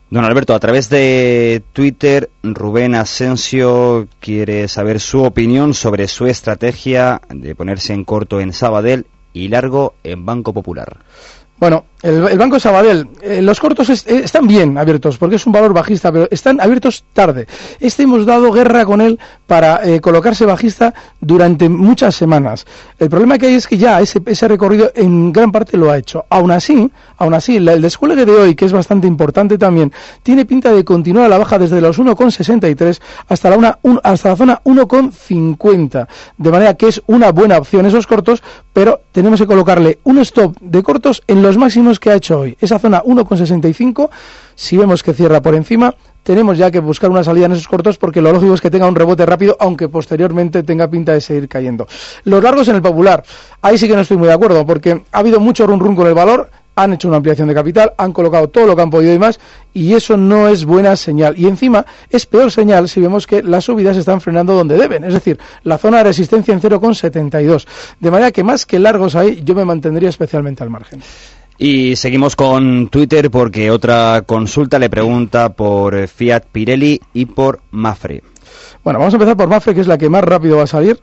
Don 0.10 0.26
Alberto, 0.26 0.54
a 0.54 0.60
través 0.60 0.90
de 0.90 1.64
Twitter, 1.74 2.30
Rubén 2.44 2.94
Asensio 2.94 4.08
quiere 4.20 4.68
saber 4.68 5.00
su 5.00 5.24
opinión 5.24 5.74
sobre 5.74 6.08
su 6.08 6.28
estrategia 6.28 7.20
de 7.30 7.56
ponerse 7.56 7.94
en 7.94 8.04
corto 8.04 8.40
en 8.40 8.54
Sabadell 8.54 9.08
y 9.34 9.48
largo 9.48 9.96
en 10.04 10.24
Banco 10.24 10.54
Popular. 10.54 10.98
Bueno, 11.60 11.86
el, 12.02 12.38
Banco 12.38 12.60
Sabadell, 12.60 13.08
eh, 13.22 13.42
los 13.42 13.60
cortos 13.60 13.90
eh, 13.90 14.22
están 14.24 14.48
bien 14.48 14.78
abiertos 14.78 15.18
porque 15.18 15.38
es 15.38 15.46
un 15.46 15.54
valor 15.54 15.74
bajista, 15.74 16.12
pero 16.12 16.28
están 16.30 16.60
abiertos 16.60 17.06
tarde. 17.14 17.48
Este 17.80 18.04
hemos 18.04 18.26
dado 18.26 18.52
guerra 18.52 18.84
con 18.86 19.00
él 19.00 19.18
para 19.48 19.88
eh, 19.88 20.02
colocarse 20.02 20.46
bajista 20.46 20.94
durante 21.22 21.70
muchas 21.70 22.16
semanas. 22.16 22.66
El 23.00 23.10
problema 23.10 23.38
que 23.38 23.48
hay 23.48 23.54
es 23.54 23.68
que 23.68 23.78
ya 23.78 24.02
ese, 24.02 24.22
ese 24.26 24.48
recorrido 24.48 24.92
en 24.96 25.32
gran 25.32 25.52
parte 25.52 25.78
lo 25.78 25.90
ha 25.90 25.98
hecho. 25.98 26.26
Aún 26.30 26.52
así, 26.52 26.92
aún 27.24 27.34
así, 27.34 27.58
el 27.58 27.82
descuelgue 27.82 28.26
de 28.26 28.32
hoy, 28.32 28.56
que 28.56 28.66
es 28.66 28.72
bastante 28.72 29.08
importante 29.08 29.58
también, 29.58 29.92
tiene 30.22 30.46
pinta 30.46 30.72
de 30.72 30.84
continuar 30.84 31.26
a 31.26 31.30
la 31.30 31.38
baja 31.38 31.58
desde 31.58 31.82
los 31.82 32.00
1,63 32.00 33.00
hasta 33.28 33.50
la, 33.50 33.80
hasta 34.04 34.30
la 34.30 34.36
zona 34.36 34.62
1,50. 34.64 36.08
De 36.38 36.52
manera 36.52 36.74
que 36.76 36.88
es 36.88 37.02
una 37.08 37.32
buena 37.32 37.58
opción 37.58 37.86
esos 37.86 38.08
cortos, 38.08 38.44
pero 38.74 39.02
tenemos 39.12 39.40
que 39.40 39.48
colocarle 39.48 40.00
un 40.04 40.20
stop 40.20 40.58
de 40.60 40.84
cortos 40.84 41.24
en 41.28 41.42
los 41.42 41.58
máximos 41.58 42.00
que 42.00 42.12
ha 42.12 42.16
hecho 42.16 42.40
hoy. 42.40 42.58
Esa 42.60 42.80
zona 42.80 43.02
1,65, 43.04 44.10
si 44.56 44.78
vemos 44.78 45.02
que 45.02 45.14
cierra 45.14 45.42
por 45.42 45.56
encima, 45.56 45.96
tenemos 46.24 46.58
ya 46.58 46.72
que 46.72 46.80
buscar 46.80 47.10
una 47.10 47.24
salida 47.24 47.46
en 47.46 47.52
esos 47.52 47.68
cortos 47.68 47.98
porque 47.98 48.22
lo 48.22 48.32
lógico 48.32 48.54
es 48.54 48.62
que 48.62 48.72
tenga 48.72 48.88
un 48.88 48.96
rebote 48.96 49.26
rápido, 49.26 49.58
aunque 49.60 49.90
posteriormente 49.90 50.64
tenga 50.64 50.90
pinta 50.90 51.14
de 51.14 51.22
seguir 51.22 51.48
cayendo. 51.48 51.88
Los 52.24 52.42
largos 52.42 52.68
en 52.70 52.76
el 52.76 52.82
popular, 52.82 53.24
ahí 53.62 53.78
sí 53.78 53.88
que 53.88 53.96
no 53.96 54.02
estoy 54.02 54.18
muy 54.18 54.28
de 54.28 54.34
acuerdo 54.34 54.66
porque 54.66 55.04
ha 55.12 55.20
habido 55.20 55.40
mucho 55.40 55.68
run 55.68 55.80
run 55.80 55.96
con 55.96 56.08
el 56.08 56.14
valor, 56.14 56.50
han 56.76 56.94
hecho 56.94 57.08
una 57.08 57.18
ampliación 57.18 57.48
de 57.48 57.54
capital, 57.54 57.94
han 57.98 58.12
colocado 58.14 58.48
todo 58.50 58.66
lo 58.66 58.76
que 58.76 58.82
han 58.82 58.90
podido 58.90 59.14
y 59.14 59.20
más, 59.20 59.40
y 59.74 59.94
eso 59.94 60.18
no 60.18 60.48
es 60.48 60.66
buena 60.66 60.96
señal. 60.96 61.38
Y 61.38 61.48
encima 61.48 61.86
es 62.10 62.26
peor 62.26 62.52
señal 62.52 62.90
si 62.90 63.02
vemos 63.02 63.28
que 63.28 63.44
las 63.44 63.66
subidas 63.66 63.98
están 63.98 64.22
frenando 64.22 64.54
donde 64.54 64.78
deben, 64.78 65.04
es 65.04 65.14
decir, 65.14 65.40
la 65.64 65.78
zona 65.78 65.98
de 65.98 66.06
resistencia 66.06 66.54
en 66.54 66.62
0,72. 66.62 67.68
De 68.00 68.12
manera 68.12 68.32
que 68.32 68.44
más 68.44 68.66
que 68.66 68.80
largos 68.80 69.16
ahí, 69.16 69.42
yo 69.44 69.56
me 69.56 69.66
mantendría 69.66 70.10
especialmente 70.10 70.64
al 70.64 70.70
margen. 70.70 71.02
Y 71.58 71.96
seguimos 71.96 72.36
con 72.36 72.88
Twitter 72.90 73.30
porque 73.30 73.70
otra 73.70 74.24
consulta 74.26 74.80
le 74.80 74.90
pregunta 74.90 75.50
por 75.50 76.08
Fiat 76.08 76.46
Pirelli 76.52 77.00
y 77.14 77.28
por 77.28 77.62
Mafre. 77.72 78.24
Bueno, 78.84 79.00
vamos 79.00 79.14
a 79.14 79.18
empezar 79.18 79.38
por 79.38 79.48
Mafre, 79.48 79.76
que 79.76 79.82
es 79.82 79.88
la 79.88 79.98
que 79.98 80.10
más 80.10 80.24
rápido 80.24 80.58
va 80.58 80.64
a 80.64 80.68
salir. 80.68 81.00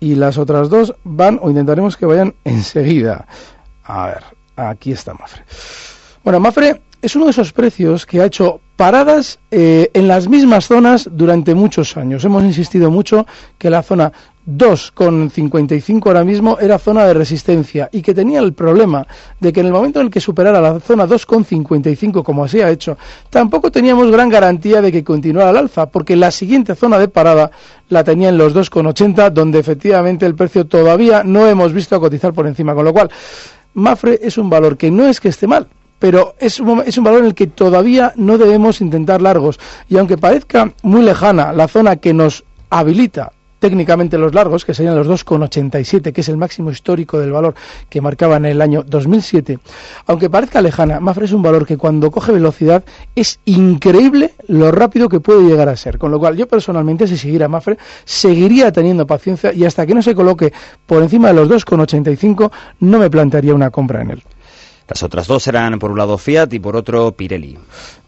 Y 0.00 0.14
las 0.14 0.38
otras 0.38 0.70
dos 0.70 0.94
van, 1.04 1.38
o 1.42 1.50
intentaremos 1.50 1.96
que 1.98 2.06
vayan 2.06 2.34
enseguida. 2.44 3.26
A 3.84 4.06
ver, 4.06 4.24
aquí 4.68 4.92
está 4.92 5.14
Mafre. 5.14 5.44
Bueno, 6.22 6.40
Mafre 6.40 6.80
es 7.02 7.16
uno 7.16 7.26
de 7.26 7.30
esos 7.30 7.52
precios 7.52 8.04
que 8.04 8.20
ha 8.20 8.26
hecho 8.26 8.60
paradas 8.76 9.38
eh, 9.50 9.90
en 9.94 10.08
las 10.08 10.28
mismas 10.28 10.66
zonas 10.66 11.08
durante 11.10 11.54
muchos 11.54 11.96
años. 11.96 12.24
Hemos 12.24 12.44
insistido 12.44 12.90
mucho 12.90 13.26
que 13.58 13.70
la 13.70 13.82
zona 13.82 14.12
2,55 14.46 16.06
ahora 16.06 16.24
mismo 16.24 16.58
era 16.58 16.78
zona 16.78 17.04
de 17.04 17.14
resistencia 17.14 17.88
y 17.92 18.02
que 18.02 18.14
tenía 18.14 18.40
el 18.40 18.52
problema 18.52 19.06
de 19.38 19.52
que 19.52 19.60
en 19.60 19.66
el 19.66 19.72
momento 19.72 20.00
en 20.00 20.06
el 20.06 20.12
que 20.12 20.20
superara 20.20 20.60
la 20.60 20.80
zona 20.80 21.06
2,55 21.06 22.22
como 22.22 22.44
así 22.44 22.60
ha 22.60 22.70
hecho, 22.70 22.96
tampoco 23.28 23.70
teníamos 23.70 24.10
gran 24.10 24.28
garantía 24.28 24.80
de 24.80 24.90
que 24.90 25.04
continuara 25.04 25.50
al 25.50 25.56
alza, 25.56 25.86
porque 25.86 26.16
la 26.16 26.30
siguiente 26.30 26.74
zona 26.74 26.98
de 26.98 27.08
parada 27.08 27.50
la 27.88 28.02
tenía 28.02 28.30
en 28.30 28.38
los 28.38 28.54
2,80 28.54 29.30
donde 29.30 29.58
efectivamente 29.58 30.26
el 30.26 30.34
precio 30.34 30.66
todavía 30.66 31.22
no 31.22 31.46
hemos 31.46 31.72
visto 31.72 32.00
cotizar 32.00 32.32
por 32.32 32.46
encima, 32.46 32.74
con 32.74 32.84
lo 32.84 32.92
cual 32.92 33.10
Mafre 33.74 34.18
es 34.22 34.38
un 34.38 34.50
valor 34.50 34.76
que 34.76 34.90
no 34.90 35.06
es 35.06 35.20
que 35.20 35.28
esté 35.28 35.46
mal, 35.46 35.68
pero 35.98 36.34
es 36.38 36.60
un, 36.60 36.82
es 36.86 36.98
un, 36.98 37.04
valor 37.04 37.20
en 37.20 37.26
el 37.26 37.34
que 37.34 37.46
todavía 37.46 38.12
no 38.16 38.38
debemos 38.38 38.80
intentar 38.80 39.20
largos. 39.20 39.58
Y 39.88 39.98
aunque 39.98 40.18
parezca 40.18 40.72
muy 40.82 41.02
lejana 41.02 41.52
la 41.52 41.68
zona 41.68 41.96
que 41.96 42.14
nos 42.14 42.44
habilita 42.70 43.32
técnicamente 43.60 44.18
los 44.18 44.34
largos, 44.34 44.64
que 44.64 44.74
serían 44.74 44.96
los 44.96 45.06
2,87, 45.06 46.12
que 46.12 46.22
es 46.22 46.28
el 46.28 46.36
máximo 46.36 46.72
histórico 46.72 47.20
del 47.20 47.30
valor 47.30 47.54
que 47.88 48.00
marcaba 48.00 48.38
en 48.38 48.46
el 48.46 48.60
año 48.60 48.82
2007, 48.82 49.58
aunque 50.06 50.28
parezca 50.28 50.60
lejana, 50.60 50.98
Mafre 50.98 51.26
es 51.26 51.32
un 51.32 51.42
valor 51.42 51.66
que 51.66 51.76
cuando 51.76 52.10
coge 52.10 52.32
velocidad 52.32 52.82
es 53.14 53.38
increíble 53.44 54.34
lo 54.48 54.72
rápido 54.72 55.08
que 55.08 55.20
puede 55.20 55.42
llegar 55.42 55.68
a 55.68 55.76
ser. 55.76 55.98
Con 55.98 56.10
lo 56.10 56.18
cual, 56.18 56.36
yo 56.36 56.48
personalmente, 56.48 57.06
si 57.06 57.16
siguiera 57.16 57.46
Mafre, 57.46 57.78
seguiría 58.04 58.72
teniendo 58.72 59.06
paciencia 59.06 59.52
y 59.52 59.64
hasta 59.64 59.86
que 59.86 59.94
no 59.94 60.02
se 60.02 60.14
coloque 60.14 60.52
por 60.86 61.02
encima 61.02 61.28
de 61.28 61.34
los 61.34 61.48
2,85, 61.48 62.50
no 62.80 62.98
me 62.98 63.10
plantearía 63.10 63.54
una 63.54 63.70
compra 63.70 64.02
en 64.02 64.10
él. 64.12 64.22
Las 64.88 65.04
otras 65.04 65.28
dos 65.28 65.44
serán 65.44 65.78
por 65.78 65.92
un 65.92 65.98
lado 65.98 66.18
Fiat 66.18 66.52
y 66.52 66.58
por 66.58 66.74
otro 66.74 67.12
Pirelli. 67.12 67.56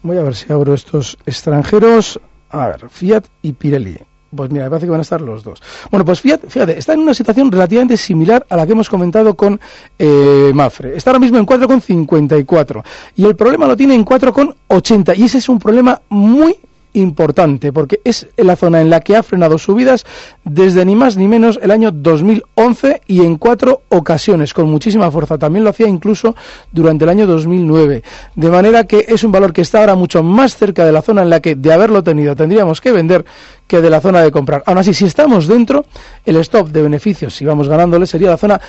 Voy 0.01 0.17
a 0.17 0.23
ver 0.23 0.35
si 0.35 0.51
abro 0.51 0.73
estos 0.73 1.17
extranjeros. 1.25 2.19
A 2.49 2.67
ver, 2.67 2.89
Fiat 2.89 3.25
y 3.41 3.53
Pirelli. 3.53 3.99
Pues 4.35 4.49
mira, 4.51 4.65
me 4.65 4.69
parece 4.71 4.87
que 4.87 4.91
van 4.91 4.99
a 4.99 5.03
estar 5.03 5.21
los 5.21 5.43
dos. 5.43 5.61
Bueno, 5.91 6.05
pues 6.05 6.21
fíjate, 6.21 6.49
fíjate, 6.49 6.77
está 6.77 6.93
en 6.93 6.99
una 6.99 7.13
situación 7.13 7.51
relativamente 7.51 7.97
similar 7.97 8.45
a 8.49 8.55
la 8.55 8.65
que 8.65 8.71
hemos 8.71 8.89
comentado 8.89 9.35
con 9.35 9.59
eh, 9.99 10.51
Mafre. 10.53 10.97
Está 10.97 11.11
ahora 11.11 11.19
mismo 11.19 11.37
en 11.37 11.45
4,54 11.45 12.83
y 13.15 13.25
el 13.25 13.35
problema 13.35 13.67
lo 13.67 13.77
tiene 13.77 13.95
en 13.95 14.05
4,80 14.05 15.17
y 15.17 15.23
ese 15.23 15.37
es 15.37 15.49
un 15.49 15.59
problema 15.59 16.01
muy 16.09 16.57
importante 16.93 17.73
porque 17.73 17.99
es 18.03 18.27
la 18.37 18.55
zona 18.55 18.81
en 18.81 18.89
la 18.89 19.01
que 19.01 19.15
ha 19.15 19.23
frenado 19.23 19.57
subidas 19.57 20.05
desde 20.43 20.85
ni 20.85 20.95
más 20.95 21.17
ni 21.17 21.27
menos 21.27 21.59
el 21.61 21.71
año 21.71 21.91
2011 21.91 23.01
y 23.07 23.21
en 23.21 23.37
cuatro 23.37 23.81
ocasiones 23.89 24.53
con 24.53 24.69
muchísima 24.69 25.11
fuerza. 25.11 25.37
También 25.37 25.63
lo 25.63 25.71
hacía 25.71 25.87
incluso 25.87 26.35
durante 26.71 27.03
el 27.05 27.09
año 27.09 27.27
2009. 27.27 28.03
De 28.35 28.49
manera 28.49 28.85
que 28.85 29.05
es 29.07 29.23
un 29.23 29.31
valor 29.31 29.53
que 29.53 29.61
está 29.61 29.79
ahora 29.79 29.95
mucho 29.95 30.23
más 30.23 30.55
cerca 30.55 30.85
de 30.85 30.91
la 30.91 31.01
zona 31.01 31.23
en 31.23 31.29
la 31.29 31.39
que 31.39 31.55
de 31.55 31.73
haberlo 31.73 32.03
tenido 32.03 32.35
tendríamos 32.35 32.81
que 32.81 32.91
vender 32.91 33.25
que 33.67 33.81
de 33.81 33.89
la 33.89 34.01
zona 34.01 34.21
de 34.21 34.31
comprar. 34.31 34.63
Aún 34.65 34.77
así, 34.77 34.93
si 34.93 35.05
estamos 35.05 35.47
dentro, 35.47 35.85
el 36.25 36.35
stop 36.37 36.69
de 36.69 36.81
beneficios, 36.81 37.33
si 37.33 37.45
vamos 37.45 37.67
ganándole, 37.67 38.05
sería 38.05 38.29
la 38.29 38.37
zona 38.37 38.61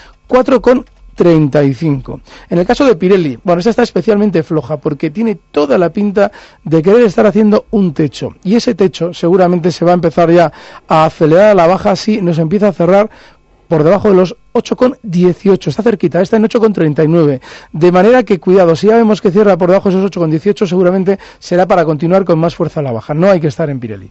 4,35. 1.14 2.20
En 2.50 2.58
el 2.58 2.66
caso 2.66 2.84
de 2.84 2.96
Pirelli, 2.96 3.38
bueno, 3.42 3.60
esta 3.60 3.70
está 3.70 3.82
especialmente 3.82 4.42
floja 4.42 4.76
porque 4.76 5.10
tiene 5.10 5.38
toda 5.50 5.78
la 5.78 5.90
pinta 5.90 6.30
de 6.62 6.82
querer 6.82 7.02
estar 7.02 7.26
haciendo 7.26 7.66
un 7.70 7.94
techo. 7.94 8.34
Y 8.42 8.56
ese 8.56 8.74
techo 8.74 9.14
seguramente 9.14 9.72
se 9.72 9.84
va 9.84 9.92
a 9.92 9.94
empezar 9.94 10.30
ya 10.30 10.52
a 10.88 11.04
acelerar 11.04 11.50
a 11.50 11.54
la 11.54 11.66
baja 11.66 11.96
si 11.96 12.20
nos 12.20 12.38
empieza 12.38 12.68
a 12.68 12.72
cerrar 12.72 13.10
por 13.68 13.82
debajo 13.82 14.10
de 14.10 14.14
los 14.14 14.36
8,18, 14.52 15.68
está 15.68 15.82
cerquita, 15.82 16.20
está 16.20 16.36
en 16.36 16.44
8,39. 16.44 17.40
De 17.72 17.92
manera 17.92 18.22
que, 18.22 18.38
cuidado, 18.38 18.76
si 18.76 18.88
ya 18.88 18.96
vemos 18.96 19.20
que 19.20 19.30
cierra 19.30 19.56
por 19.56 19.70
debajo 19.70 19.90
de 19.90 19.96
esos 19.96 20.10
8,18, 20.10 20.66
seguramente 20.66 21.18
será 21.38 21.66
para 21.66 21.84
continuar 21.84 22.24
con 22.24 22.38
más 22.38 22.54
fuerza 22.54 22.80
a 22.80 22.82
la 22.82 22.92
baja. 22.92 23.14
No 23.14 23.30
hay 23.30 23.40
que 23.40 23.48
estar 23.48 23.70
en 23.70 23.80
Pirelli. 23.80 24.10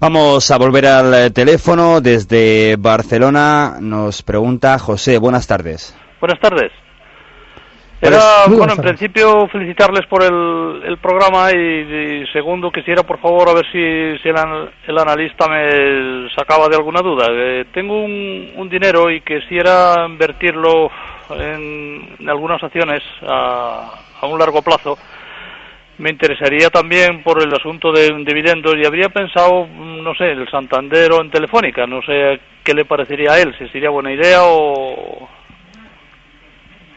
Vamos 0.00 0.48
a 0.52 0.58
volver 0.58 0.86
al 0.86 1.14
eh, 1.14 1.30
teléfono. 1.30 2.00
Desde 2.00 2.76
Barcelona 2.76 3.78
nos 3.80 4.22
pregunta 4.22 4.78
José. 4.78 5.18
Buenas 5.18 5.48
tardes. 5.48 5.92
Buenas 6.20 6.40
tardes. 6.40 6.72
Era, 8.00 8.46
bueno, 8.48 8.74
en 8.74 8.80
principio 8.80 9.48
felicitarles 9.48 10.06
por 10.06 10.22
el, 10.22 10.98
programa 10.98 11.50
y, 11.50 12.24
segundo 12.32 12.70
quisiera 12.70 13.02
por 13.02 13.18
favor 13.18 13.48
a 13.48 13.54
ver 13.54 13.66
si, 13.72 14.22
si 14.22 14.28
el, 14.28 14.98
analista 14.98 15.48
me 15.48 16.30
sacaba 16.30 16.68
de 16.68 16.76
alguna 16.76 17.00
duda. 17.00 17.26
Eh, 17.28 17.64
tengo 17.72 18.00
un, 18.00 18.68
dinero 18.70 19.10
y 19.10 19.20
quisiera 19.22 20.06
invertirlo 20.08 20.90
en, 21.30 22.28
algunas 22.28 22.62
acciones 22.62 23.02
a, 23.26 23.90
a 24.20 24.26
un 24.26 24.38
largo 24.38 24.62
plazo 24.62 24.96
me 25.98 26.10
interesaría 26.10 26.70
también 26.70 27.22
por 27.22 27.42
el 27.42 27.52
asunto 27.52 27.92
de 27.92 28.08
dividendos 28.24 28.74
y 28.76 28.86
habría 28.86 29.08
pensado, 29.08 29.66
mm, 29.66 30.02
no 30.02 30.14
sé, 30.14 30.30
el 30.30 30.48
Santander 30.48 31.12
o 31.12 31.20
en 31.20 31.30
Telefónica, 31.30 31.86
no 31.86 32.00
sé 32.02 32.40
qué 32.62 32.72
le 32.72 32.84
parecería 32.84 33.32
a 33.32 33.40
él, 33.40 33.54
si 33.58 33.68
sería 33.68 33.90
buena 33.90 34.12
idea 34.12 34.44
o, 34.44 35.28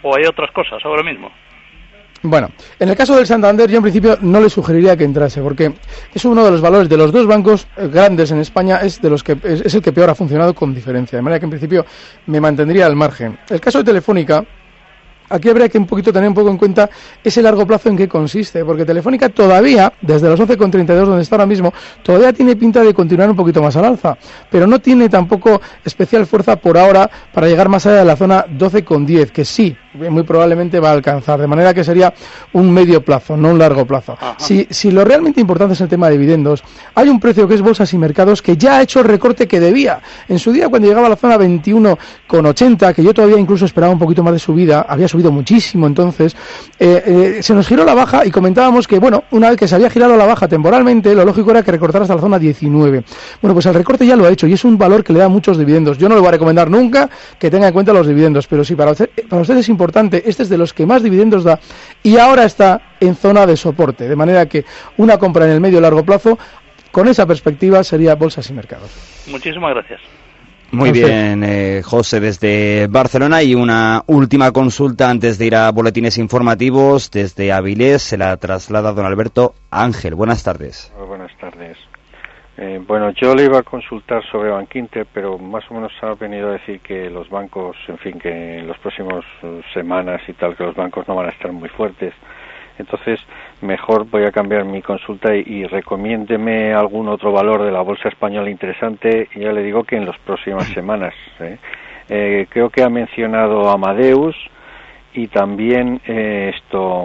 o 0.03 0.15
hay 0.15 0.25
otras 0.25 0.51
cosas 0.51 0.83
ahora 0.83 1.03
mismo. 1.03 1.31
Bueno, 2.23 2.49
en 2.79 2.89
el 2.89 2.95
caso 2.95 3.15
del 3.15 3.25
Santander 3.25 3.67
yo 3.67 3.77
en 3.77 3.81
principio 3.81 4.15
no 4.21 4.39
le 4.39 4.49
sugeriría 4.49 4.95
que 4.95 5.03
entrase 5.03 5.41
porque 5.41 5.73
es 6.13 6.23
uno 6.23 6.45
de 6.45 6.51
los 6.51 6.61
valores 6.61 6.87
de 6.87 6.95
los 6.95 7.11
dos 7.11 7.25
bancos 7.25 7.67
grandes 7.75 8.29
en 8.29 8.39
España 8.39 8.77
es 8.77 9.01
de 9.01 9.09
los 9.09 9.23
que 9.23 9.37
es, 9.43 9.73
el 9.73 9.81
que 9.81 9.91
peor 9.91 10.11
ha 10.11 10.15
funcionado 10.15 10.53
con 10.53 10.71
diferencia, 10.73 11.17
de 11.17 11.23
manera 11.23 11.39
que 11.39 11.45
en 11.45 11.49
principio 11.49 11.83
me 12.27 12.39
mantendría 12.39 12.85
al 12.85 12.95
margen. 12.95 13.39
El 13.49 13.59
caso 13.59 13.79
de 13.79 13.85
Telefónica 13.85 14.45
aquí 15.31 15.49
habría 15.49 15.69
que 15.69 15.77
un 15.77 15.85
poquito 15.85 16.11
tener 16.11 16.29
un 16.29 16.35
poco 16.35 16.49
en 16.49 16.57
cuenta 16.57 16.89
ese 17.23 17.41
largo 17.41 17.65
plazo 17.65 17.89
en 17.89 17.97
qué 17.97 18.07
consiste, 18.07 18.63
porque 18.65 18.85
Telefónica 18.85 19.29
todavía, 19.29 19.91
desde 20.01 20.29
los 20.29 20.39
11,32 20.39 21.05
donde 21.05 21.23
está 21.23 21.35
ahora 21.35 21.45
mismo, 21.45 21.73
todavía 22.03 22.33
tiene 22.33 22.55
pinta 22.55 22.81
de 22.81 22.93
continuar 22.93 23.29
un 23.29 23.35
poquito 23.35 23.61
más 23.61 23.75
al 23.75 23.85
alza, 23.85 24.17
pero 24.49 24.67
no 24.67 24.79
tiene 24.79 25.09
tampoco 25.09 25.61
especial 25.83 26.25
fuerza 26.25 26.55
por 26.55 26.77
ahora 26.77 27.09
para 27.33 27.47
llegar 27.47 27.69
más 27.69 27.85
allá 27.85 27.97
de 27.97 28.05
la 28.05 28.15
zona 28.15 28.45
12,10, 28.45 29.31
que 29.31 29.45
sí, 29.45 29.75
muy 29.93 30.23
probablemente 30.23 30.79
va 30.79 30.89
a 30.89 30.93
alcanzar, 30.93 31.39
de 31.39 31.47
manera 31.47 31.73
que 31.73 31.83
sería 31.83 32.13
un 32.53 32.71
medio 32.71 33.03
plazo, 33.03 33.35
no 33.35 33.49
un 33.49 33.59
largo 33.59 33.85
plazo. 33.85 34.17
Si, 34.37 34.67
si, 34.69 34.91
lo 34.91 35.03
realmente 35.03 35.41
importante 35.41 35.73
es 35.73 35.81
el 35.81 35.89
tema 35.89 36.07
de 36.07 36.13
dividendos, 36.13 36.63
hay 36.95 37.09
un 37.09 37.19
precio 37.19 37.47
que 37.47 37.55
es 37.55 37.61
bolsas 37.61 37.93
y 37.93 37.97
mercados 37.97 38.41
que 38.41 38.57
ya 38.57 38.77
ha 38.77 38.81
hecho 38.81 38.99
el 38.99 39.05
recorte 39.05 39.47
que 39.47 39.59
debía. 39.59 39.99
En 40.27 40.39
su 40.39 40.51
día, 40.51 40.69
cuando 40.69 40.87
llegaba 40.87 41.07
a 41.07 41.09
la 41.09 41.15
zona 41.15 41.37
21,80, 41.37 42.93
que 42.93 43.03
yo 43.03 43.13
todavía 43.13 43.37
incluso 43.37 43.65
esperaba 43.65 43.93
un 43.93 43.99
poquito 43.99 44.23
más 44.23 44.33
de 44.33 44.39
subida, 44.39 44.85
había 44.87 45.07
subido 45.07 45.20
muchísimo 45.29 45.87
entonces, 45.87 46.35
eh, 46.79 47.03
eh, 47.05 47.43
se 47.43 47.53
nos 47.53 47.67
giró 47.67 47.83
la 47.83 47.93
baja 47.93 48.25
y 48.25 48.31
comentábamos 48.31 48.87
que, 48.87 48.97
bueno, 48.97 49.25
una 49.31 49.49
vez 49.49 49.59
que 49.59 49.67
se 49.67 49.75
había 49.75 49.89
girado 49.89 50.15
la 50.15 50.25
baja 50.25 50.47
temporalmente, 50.47 51.13
lo 51.13 51.25
lógico 51.25 51.51
era 51.51 51.63
que 51.63 51.71
recortara 51.71 52.03
hasta 52.03 52.15
la 52.15 52.21
zona 52.21 52.39
19. 52.39 53.03
Bueno, 53.41 53.53
pues 53.53 53.65
el 53.65 53.73
recorte 53.73 54.05
ya 54.05 54.15
lo 54.15 54.25
ha 54.25 54.29
hecho 54.29 54.47
y 54.47 54.53
es 54.53 54.63
un 54.63 54.77
valor 54.77 55.03
que 55.03 55.11
le 55.13 55.19
da 55.19 55.27
muchos 55.27 55.57
dividendos. 55.57 55.97
Yo 55.97 56.07
no 56.07 56.15
le 56.15 56.21
voy 56.21 56.29
a 56.29 56.31
recomendar 56.31 56.69
nunca 56.69 57.09
que 57.37 57.51
tenga 57.51 57.67
en 57.67 57.73
cuenta 57.73 57.93
los 57.93 58.07
dividendos, 58.07 58.47
pero 58.47 58.63
sí, 58.63 58.75
para, 58.75 58.91
usted, 58.91 59.09
para 59.29 59.41
ustedes 59.41 59.61
es 59.61 59.69
importante, 59.69 60.23
este 60.25 60.43
es 60.43 60.49
de 60.49 60.57
los 60.57 60.73
que 60.73 60.85
más 60.85 61.03
dividendos 61.03 61.43
da 61.43 61.59
y 62.01 62.17
ahora 62.17 62.45
está 62.45 62.81
en 62.99 63.15
zona 63.15 63.45
de 63.45 63.57
soporte, 63.57 64.07
de 64.07 64.15
manera 64.15 64.45
que 64.45 64.63
una 64.97 65.17
compra 65.17 65.45
en 65.45 65.51
el 65.51 65.59
medio 65.59 65.79
y 65.79 65.81
largo 65.81 66.03
plazo, 66.03 66.39
con 66.91 67.07
esa 67.07 67.25
perspectiva, 67.25 67.83
sería 67.83 68.15
bolsas 68.15 68.49
y 68.49 68.53
mercados. 68.53 68.91
Muchísimas 69.27 69.73
gracias. 69.73 70.20
Muy 70.71 70.91
bien, 70.91 71.43
eh, 71.43 71.81
José, 71.83 72.19
desde 72.19 72.87
Barcelona. 72.87 73.43
Y 73.43 73.55
una 73.55 74.03
última 74.07 74.51
consulta 74.51 75.09
antes 75.09 75.37
de 75.37 75.47
ir 75.47 75.55
a 75.55 75.69
boletines 75.71 76.17
informativos. 76.17 77.11
Desde 77.11 77.51
Avilés 77.51 78.01
se 78.03 78.17
la 78.17 78.37
traslada 78.37 78.93
don 78.93 79.05
Alberto 79.05 79.53
Ángel. 79.69 80.15
Buenas 80.15 80.43
tardes. 80.43 80.93
buenas 81.07 81.35
tardes. 81.37 81.77
Eh, 82.57 82.79
bueno, 82.85 83.11
yo 83.11 83.33
le 83.33 83.45
iba 83.45 83.59
a 83.59 83.63
consultar 83.63 84.23
sobre 84.31 84.51
Bankinter, 84.51 85.07
pero 85.13 85.37
más 85.37 85.63
o 85.71 85.73
menos 85.73 85.91
ha 86.01 86.13
venido 86.13 86.49
a 86.49 86.53
decir 86.53 86.79
que 86.81 87.09
los 87.09 87.29
bancos, 87.29 87.75
en 87.87 87.97
fin, 87.97 88.19
que 88.19 88.59
en 88.59 88.67
las 88.67 88.77
próximas 88.79 89.25
eh, 89.41 89.61
semanas 89.73 90.21
y 90.27 90.33
tal, 90.33 90.55
que 90.55 90.63
los 90.63 90.75
bancos 90.75 91.07
no 91.07 91.15
van 91.15 91.27
a 91.27 91.31
estar 91.31 91.51
muy 91.51 91.69
fuertes. 91.69 92.13
Entonces, 92.77 93.19
mejor 93.61 94.09
voy 94.09 94.25
a 94.25 94.31
cambiar 94.31 94.65
mi 94.65 94.81
consulta 94.81 95.35
y, 95.35 95.65
recomiéndeme 95.65 96.73
algún 96.73 97.07
otro 97.07 97.31
valor 97.31 97.63
de 97.63 97.71
la 97.71 97.81
bolsa 97.81 98.09
española 98.09 98.49
interesante. 98.49 99.29
Y 99.35 99.41
ya 99.41 99.51
le 99.51 99.63
digo 99.63 99.83
que 99.83 99.97
en 99.97 100.05
las 100.05 100.17
próximas 100.19 100.67
semanas. 100.73 101.13
¿eh? 101.39 101.57
creo 102.49 102.69
que 102.69 102.83
ha 102.83 102.89
mencionado 102.89 103.69
Amadeus 103.69 104.35
y 105.13 105.27
también 105.27 106.01
esto, 106.05 107.03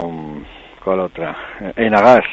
¿cuál 0.83 0.99
otra? 0.99 1.37
Enagas. 1.77 2.25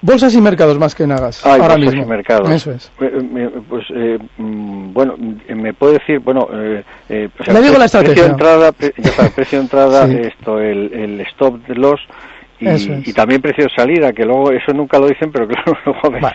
Bolsas 0.00 0.34
y 0.34 0.40
mercados 0.40 0.78
más 0.78 0.94
que 0.94 1.06
Nagas. 1.06 1.44
Ah, 1.44 1.56
ahora 1.60 1.76
mismo. 1.76 2.02
Y 2.02 2.06
mercados. 2.06 2.48
Eso 2.50 2.70
es. 2.70 2.92
Eh, 3.00 3.10
eh, 3.36 3.50
pues, 3.68 3.84
eh, 3.90 4.18
mm, 4.38 4.92
bueno, 4.92 5.16
me 5.48 5.74
puede 5.74 5.94
decir, 5.94 6.20
bueno, 6.20 6.48
eh, 6.52 6.84
Le 7.08 7.60
digo 7.60 7.78
la 7.78 7.86
estrategia. 7.86 8.14
Precio 8.14 8.24
de 8.24 8.30
entrada, 8.30 8.72
precio 9.34 9.58
de 9.58 9.64
entrada, 9.64 10.04
esto, 10.12 10.60
el, 10.60 10.92
el 10.92 11.20
stop 11.22 11.68
loss 11.68 12.00
y, 12.60 13.12
también 13.12 13.42
precio 13.42 13.64
de 13.64 13.70
salida, 13.74 14.12
que 14.12 14.24
luego 14.24 14.50
eso 14.52 14.72
nunca 14.72 14.98
lo 14.98 15.08
dicen, 15.08 15.30
pero 15.32 15.46
claro, 15.48 15.76
luego 15.84 16.26
a 16.26 16.32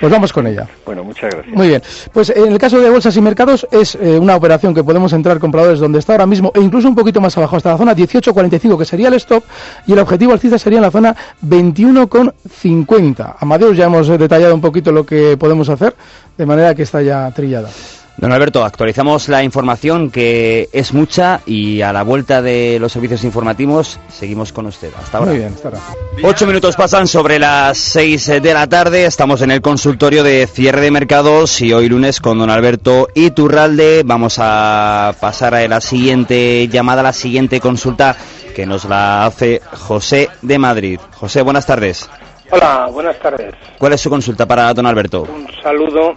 Pues 0.00 0.12
vamos 0.12 0.32
con 0.32 0.46
ella. 0.46 0.66
Bueno, 0.84 1.04
muchas 1.04 1.30
gracias. 1.34 1.54
Muy 1.54 1.68
bien. 1.68 1.82
Pues 2.12 2.30
en 2.30 2.52
el 2.52 2.58
caso 2.58 2.80
de 2.80 2.90
bolsas 2.90 3.16
y 3.16 3.20
mercados 3.20 3.66
es 3.70 3.94
eh, 3.96 4.18
una 4.18 4.36
operación 4.36 4.74
que 4.74 4.82
podemos 4.82 5.12
entrar 5.12 5.38
compradores 5.38 5.80
donde 5.80 5.98
está 5.98 6.14
ahora 6.14 6.26
mismo, 6.26 6.52
e 6.54 6.60
incluso 6.60 6.88
un 6.88 6.94
poquito 6.94 7.20
más 7.20 7.36
abajo, 7.36 7.56
hasta 7.56 7.70
la 7.70 7.78
zona 7.78 7.94
18.45, 7.94 8.78
que 8.78 8.84
sería 8.84 9.08
el 9.08 9.14
stop, 9.14 9.44
y 9.86 9.92
el 9.92 9.98
objetivo 9.98 10.32
alcista 10.32 10.58
sería 10.58 10.78
en 10.78 10.84
la 10.84 10.90
zona 10.90 11.14
21.50. 11.46 13.36
Amadeus 13.38 13.76
ya 13.76 13.86
hemos 13.86 14.08
detallado 14.08 14.54
un 14.54 14.60
poquito 14.60 14.92
lo 14.92 15.04
que 15.04 15.36
podemos 15.36 15.68
hacer, 15.68 15.94
de 16.36 16.46
manera 16.46 16.74
que 16.74 16.82
está 16.82 17.02
ya 17.02 17.30
trillada. 17.30 17.68
Don 18.16 18.30
Alberto, 18.30 18.64
actualizamos 18.64 19.28
la 19.28 19.42
información 19.42 20.10
que 20.10 20.68
es 20.72 20.92
mucha 20.92 21.40
y 21.46 21.80
a 21.80 21.92
la 21.92 22.02
vuelta 22.02 22.42
de 22.42 22.78
los 22.78 22.92
servicios 22.92 23.24
informativos 23.24 23.98
seguimos 24.08 24.52
con 24.52 24.66
usted. 24.66 24.90
Hasta 24.96 25.18
ahora. 25.18 25.30
Muy 25.30 25.40
bien, 25.40 25.52
hasta 25.54 25.68
ahora. 25.68 25.80
Ocho 26.22 26.46
minutos 26.46 26.76
pasan 26.76 27.08
sobre 27.08 27.38
las 27.38 27.78
seis 27.78 28.26
de 28.26 28.54
la 28.54 28.66
tarde. 28.68 29.06
Estamos 29.06 29.42
en 29.42 29.50
el 29.50 29.60
consultorio 29.60 30.22
de 30.22 30.46
cierre 30.46 30.82
de 30.82 30.90
mercados 30.90 31.60
y 31.62 31.72
hoy 31.72 31.88
lunes 31.88 32.20
con 32.20 32.38
don 32.38 32.50
Alberto 32.50 33.08
Iturralde 33.14 34.02
vamos 34.04 34.36
a 34.38 35.14
pasar 35.20 35.54
a 35.54 35.66
la 35.66 35.80
siguiente 35.80 36.68
llamada, 36.68 37.02
la 37.02 37.12
siguiente 37.12 37.60
consulta 37.60 38.16
que 38.54 38.66
nos 38.66 38.84
la 38.84 39.24
hace 39.24 39.60
José 39.72 40.28
de 40.42 40.58
Madrid. 40.58 41.00
José, 41.14 41.42
buenas 41.42 41.66
tardes. 41.66 42.08
Hola, 42.54 42.86
buenas 42.92 43.18
tardes. 43.18 43.54
¿Cuál 43.78 43.94
es 43.94 44.00
su 44.02 44.10
consulta 44.10 44.44
para 44.44 44.74
don 44.74 44.84
Alberto? 44.84 45.22
Un 45.22 45.48
saludo. 45.62 46.14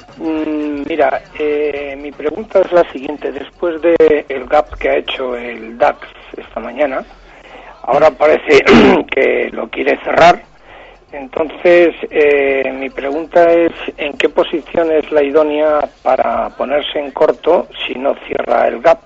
Mira, 0.88 1.24
eh, 1.40 1.98
mi 2.00 2.12
pregunta 2.12 2.62
es 2.62 2.72
la 2.72 2.84
siguiente. 2.92 3.32
Después 3.32 3.82
del 3.82 4.26
el 4.30 4.46
gap 4.46 4.78
que 4.78 4.90
ha 4.90 4.98
hecho 4.98 5.36
el 5.36 5.80
DAX 5.80 6.08
esta 6.38 6.60
mañana, 6.60 7.04
ahora 7.82 8.12
parece 8.12 8.64
que 9.12 9.50
lo 9.52 9.68
quiere 9.70 9.98
cerrar. 10.04 10.44
Entonces, 11.12 11.96
eh, 12.12 12.72
mi 12.78 12.92
pregunta 12.92 13.52
es, 13.52 13.72
¿en 13.98 14.14
qué 14.14 14.30
posición 14.30 14.92
es 14.92 15.12
la 15.12 15.24
idónea 15.24 15.90
para 16.04 16.50
ponerse 16.50 17.00
en 17.00 17.12
corto 17.12 17.68
si 17.88 17.96
no 17.96 18.14
cierra 18.28 18.68
el 18.68 18.80
gap? 18.82 19.00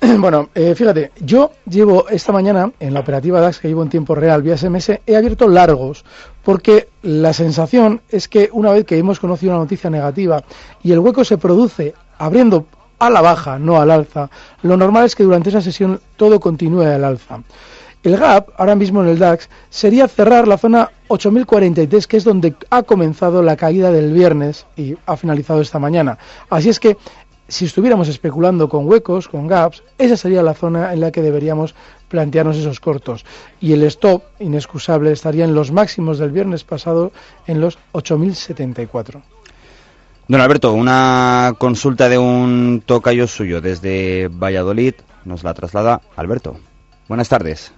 Bueno, 0.18 0.48
eh, 0.54 0.74
fíjate, 0.74 1.12
yo 1.20 1.52
llevo 1.68 2.08
esta 2.08 2.32
mañana 2.32 2.70
en 2.78 2.94
la 2.94 3.00
operativa 3.00 3.40
DAX 3.40 3.58
que 3.58 3.68
llevo 3.68 3.82
en 3.82 3.88
tiempo 3.88 4.14
real 4.14 4.42
vía 4.42 4.56
SMS, 4.56 5.00
he 5.06 5.16
abierto 5.16 5.48
largos, 5.48 6.04
porque 6.44 6.88
la 7.02 7.32
sensación 7.32 8.00
es 8.08 8.28
que 8.28 8.48
una 8.52 8.72
vez 8.72 8.84
que 8.84 8.98
hemos 8.98 9.18
conocido 9.18 9.52
una 9.52 9.60
noticia 9.60 9.90
negativa 9.90 10.42
y 10.82 10.92
el 10.92 11.00
hueco 11.00 11.24
se 11.24 11.38
produce 11.38 11.94
abriendo 12.18 12.66
a 12.98 13.10
la 13.10 13.20
baja, 13.20 13.58
no 13.58 13.80
al 13.80 13.90
alza, 13.90 14.30
lo 14.62 14.76
normal 14.76 15.06
es 15.06 15.14
que 15.14 15.22
durante 15.22 15.50
esa 15.50 15.60
sesión 15.60 16.00
todo 16.16 16.40
continúe 16.40 16.82
al 16.82 17.04
alza. 17.04 17.40
El 18.04 18.16
gap, 18.16 18.50
ahora 18.56 18.76
mismo 18.76 19.02
en 19.02 19.08
el 19.08 19.18
DAX, 19.18 19.48
sería 19.70 20.06
cerrar 20.06 20.46
la 20.46 20.56
zona 20.56 20.90
8043, 21.08 22.06
que 22.06 22.16
es 22.16 22.24
donde 22.24 22.54
ha 22.70 22.84
comenzado 22.84 23.42
la 23.42 23.56
caída 23.56 23.90
del 23.90 24.12
viernes 24.12 24.66
y 24.76 24.94
ha 25.04 25.16
finalizado 25.16 25.60
esta 25.60 25.80
mañana. 25.80 26.16
Así 26.48 26.68
es 26.68 26.78
que 26.78 26.96
si 27.48 27.64
estuviéramos 27.64 28.08
especulando 28.08 28.68
con 28.68 28.86
huecos, 28.86 29.26
con 29.26 29.46
gaps, 29.46 29.82
esa 29.96 30.16
sería 30.16 30.42
la 30.42 30.54
zona 30.54 30.92
en 30.92 31.00
la 31.00 31.10
que 31.10 31.22
deberíamos 31.22 31.74
plantearnos 32.08 32.58
esos 32.58 32.78
cortos. 32.78 33.24
Y 33.60 33.72
el 33.72 33.82
stop 33.84 34.22
inexcusable 34.38 35.10
estaría 35.12 35.44
en 35.44 35.54
los 35.54 35.72
máximos 35.72 36.18
del 36.18 36.30
viernes 36.30 36.64
pasado 36.64 37.10
en 37.46 37.60
los 37.60 37.78
8.074. 37.92 39.22
Don 40.28 40.40
Alberto, 40.42 40.74
una 40.74 41.54
consulta 41.56 42.10
de 42.10 42.18
un 42.18 42.82
tocayo 42.84 43.26
suyo 43.26 43.62
desde 43.62 44.28
Valladolid 44.28 44.94
nos 45.24 45.42
la 45.42 45.54
traslada 45.54 46.02
Alberto. 46.16 46.58
Buenas 47.08 47.30
tardes 47.30 47.72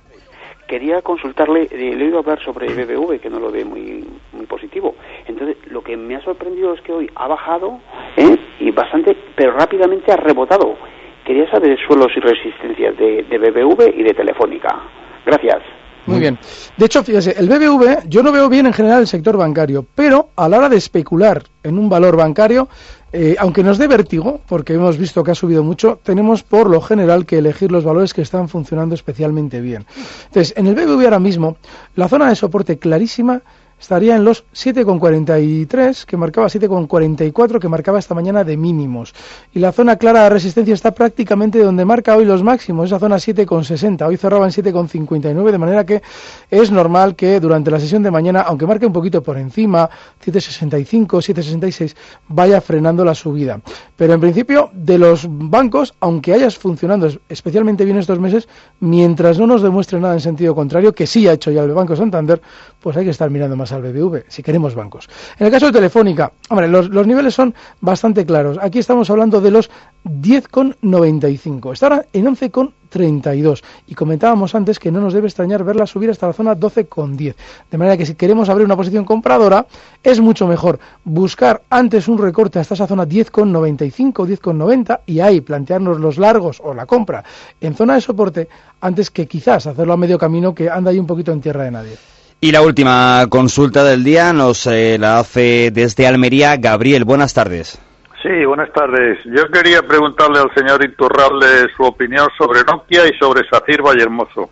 quería 0.70 1.02
consultarle, 1.02 1.64
eh, 1.64 1.96
le 1.96 2.04
he 2.04 2.06
oído 2.06 2.20
hablar 2.20 2.40
sobre 2.44 2.68
BBV, 2.68 3.18
que 3.18 3.28
no 3.28 3.40
lo 3.40 3.50
ve 3.50 3.64
muy, 3.64 4.08
muy 4.32 4.46
positivo. 4.46 4.94
Entonces, 5.26 5.56
lo 5.66 5.82
que 5.82 5.96
me 5.96 6.14
ha 6.14 6.22
sorprendido 6.22 6.72
es 6.74 6.80
que 6.82 6.92
hoy 6.92 7.10
ha 7.16 7.26
bajado 7.26 7.80
¿eh? 8.16 8.38
y 8.60 8.70
bastante, 8.70 9.16
pero 9.34 9.52
rápidamente 9.52 10.12
ha 10.12 10.16
rebotado. 10.16 10.76
Quería 11.24 11.50
saber 11.50 11.78
suelos 11.86 12.08
y 12.16 12.20
resistencias 12.20 12.96
de, 12.96 13.24
de 13.24 13.38
BBV 13.38 13.98
y 13.98 14.02
de 14.02 14.14
Telefónica. 14.14 14.80
Gracias. 15.24 15.62
Muy 16.06 16.18
bien. 16.18 16.38
De 16.76 16.86
hecho, 16.86 17.04
fíjese, 17.04 17.34
el 17.38 17.48
BBV, 17.48 18.08
yo 18.08 18.22
no 18.22 18.32
veo 18.32 18.48
bien 18.48 18.66
en 18.66 18.72
general 18.72 19.00
el 19.00 19.06
sector 19.06 19.36
bancario, 19.36 19.86
pero 19.94 20.30
a 20.34 20.48
la 20.48 20.58
hora 20.58 20.68
de 20.68 20.76
especular 20.76 21.42
en 21.62 21.78
un 21.78 21.88
valor 21.88 22.16
bancario, 22.16 22.68
eh, 23.12 23.36
aunque 23.38 23.62
nos 23.62 23.78
dé 23.78 23.86
vértigo, 23.86 24.40
porque 24.48 24.74
hemos 24.74 24.96
visto 24.96 25.22
que 25.22 25.32
ha 25.32 25.34
subido 25.34 25.62
mucho, 25.62 25.98
tenemos 26.02 26.42
por 26.42 26.70
lo 26.70 26.80
general 26.80 27.26
que 27.26 27.38
elegir 27.38 27.70
los 27.70 27.84
valores 27.84 28.14
que 28.14 28.22
están 28.22 28.48
funcionando 28.48 28.94
especialmente 28.94 29.60
bien. 29.60 29.84
Entonces, 30.26 30.54
en 30.56 30.66
el 30.66 30.74
BBV 30.74 31.04
ahora 31.04 31.18
mismo, 31.18 31.56
la 31.96 32.08
zona 32.08 32.28
de 32.28 32.36
soporte 32.36 32.78
clarísima 32.78 33.42
estaría 33.80 34.14
en 34.14 34.24
los 34.24 34.44
7,43, 34.52 36.04
que 36.04 36.16
marcaba 36.16 36.48
7,44, 36.48 37.58
que 37.58 37.68
marcaba 37.68 37.98
esta 37.98 38.14
mañana 38.14 38.44
de 38.44 38.56
mínimos. 38.56 39.14
Y 39.52 39.58
la 39.58 39.72
zona 39.72 39.96
clara 39.96 40.24
de 40.24 40.30
resistencia 40.30 40.74
está 40.74 40.92
prácticamente 40.92 41.58
donde 41.58 41.84
marca 41.84 42.14
hoy 42.14 42.26
los 42.26 42.42
máximos, 42.42 42.86
esa 42.86 42.98
zona 42.98 43.16
7,60. 43.16 44.06
Hoy 44.06 44.16
cerraba 44.16 44.44
en 44.44 44.52
7,59, 44.52 45.50
de 45.50 45.58
manera 45.58 45.84
que 45.84 46.02
es 46.50 46.70
normal 46.70 47.16
que 47.16 47.40
durante 47.40 47.70
la 47.70 47.80
sesión 47.80 48.02
de 48.02 48.10
mañana, 48.10 48.42
aunque 48.42 48.66
marque 48.66 48.86
un 48.86 48.92
poquito 48.92 49.22
por 49.22 49.38
encima, 49.38 49.88
7,65, 50.24 51.06
7,66, 51.06 51.94
vaya 52.28 52.60
frenando 52.60 53.04
la 53.04 53.14
subida. 53.14 53.60
Pero 53.96 54.12
en 54.12 54.20
principio, 54.20 54.70
de 54.72 54.98
los 54.98 55.26
bancos, 55.28 55.94
aunque 56.00 56.34
hayas 56.34 56.58
funcionando 56.58 57.10
especialmente 57.28 57.84
bien 57.84 57.96
estos 57.96 58.20
meses, 58.20 58.48
mientras 58.80 59.38
no 59.38 59.46
nos 59.46 59.62
demuestre 59.62 59.98
nada 60.00 60.14
en 60.14 60.20
sentido 60.20 60.54
contrario, 60.54 60.92
que 60.92 61.06
sí 61.06 61.26
ha 61.26 61.32
hecho 61.32 61.50
ya 61.50 61.62
el 61.62 61.72
Banco 61.72 61.96
Santander, 61.96 62.40
pues 62.80 62.96
hay 62.96 63.04
que 63.04 63.10
estar 63.10 63.30
mirando 63.30 63.56
más 63.56 63.69
al 63.72 63.82
BBV, 63.82 64.24
si 64.28 64.42
queremos 64.42 64.74
bancos. 64.74 65.08
En 65.38 65.46
el 65.46 65.52
caso 65.52 65.66
de 65.66 65.72
Telefónica, 65.72 66.32
hombre, 66.48 66.68
los, 66.68 66.88
los 66.88 67.06
niveles 67.06 67.34
son 67.34 67.54
bastante 67.80 68.24
claros. 68.26 68.58
Aquí 68.60 68.78
estamos 68.78 69.10
hablando 69.10 69.40
de 69.40 69.50
los 69.50 69.70
10,95. 70.04 71.72
Está 71.72 71.86
ahora 71.86 72.06
en 72.12 72.26
11,32. 72.26 73.62
Y 73.86 73.94
comentábamos 73.94 74.54
antes 74.54 74.78
que 74.78 74.90
no 74.90 75.00
nos 75.00 75.12
debe 75.12 75.28
extrañar 75.28 75.64
verla 75.64 75.86
subir 75.86 76.10
hasta 76.10 76.26
la 76.26 76.32
zona 76.32 76.56
12,10. 76.56 77.34
De 77.70 77.78
manera 77.78 77.96
que 77.96 78.06
si 78.06 78.14
queremos 78.14 78.48
abrir 78.48 78.64
una 78.64 78.76
posición 78.76 79.04
compradora, 79.04 79.66
es 80.02 80.20
mucho 80.20 80.46
mejor 80.46 80.78
buscar 81.04 81.62
antes 81.70 82.08
un 82.08 82.18
recorte 82.18 82.58
hasta 82.58 82.74
esa 82.74 82.86
zona 82.86 83.06
10,95 83.06 84.20
o 84.20 84.26
10,90 84.26 85.00
y 85.06 85.20
ahí 85.20 85.40
plantearnos 85.40 86.00
los 86.00 86.18
largos 86.18 86.60
o 86.62 86.74
la 86.74 86.86
compra 86.86 87.24
en 87.60 87.74
zona 87.74 87.94
de 87.94 88.00
soporte 88.00 88.48
antes 88.80 89.10
que 89.10 89.26
quizás 89.26 89.66
hacerlo 89.66 89.92
a 89.92 89.96
medio 89.96 90.18
camino 90.18 90.54
que 90.54 90.70
anda 90.70 90.90
ahí 90.90 90.98
un 90.98 91.06
poquito 91.06 91.32
en 91.32 91.40
tierra 91.40 91.64
de 91.64 91.70
nadie. 91.70 92.19
Y 92.42 92.52
la 92.52 92.62
última 92.62 93.26
consulta 93.28 93.84
del 93.84 94.02
día 94.02 94.32
nos 94.32 94.66
eh, 94.66 94.96
la 94.98 95.18
hace 95.18 95.70
desde 95.70 96.06
Almería 96.06 96.56
Gabriel. 96.56 97.04
Buenas 97.04 97.34
tardes. 97.34 97.78
Sí, 98.22 98.46
buenas 98.46 98.72
tardes. 98.72 99.18
Yo 99.26 99.46
quería 99.52 99.82
preguntarle 99.82 100.38
al 100.40 100.54
señor 100.54 100.82
Iturralde 100.82 101.68
su 101.76 101.82
opinión 101.82 102.28
sobre 102.38 102.60
Nokia 102.64 103.06
y 103.08 103.18
sobre 103.18 103.46
Sacir 103.46 103.82
Vallehermoso. 103.82 104.48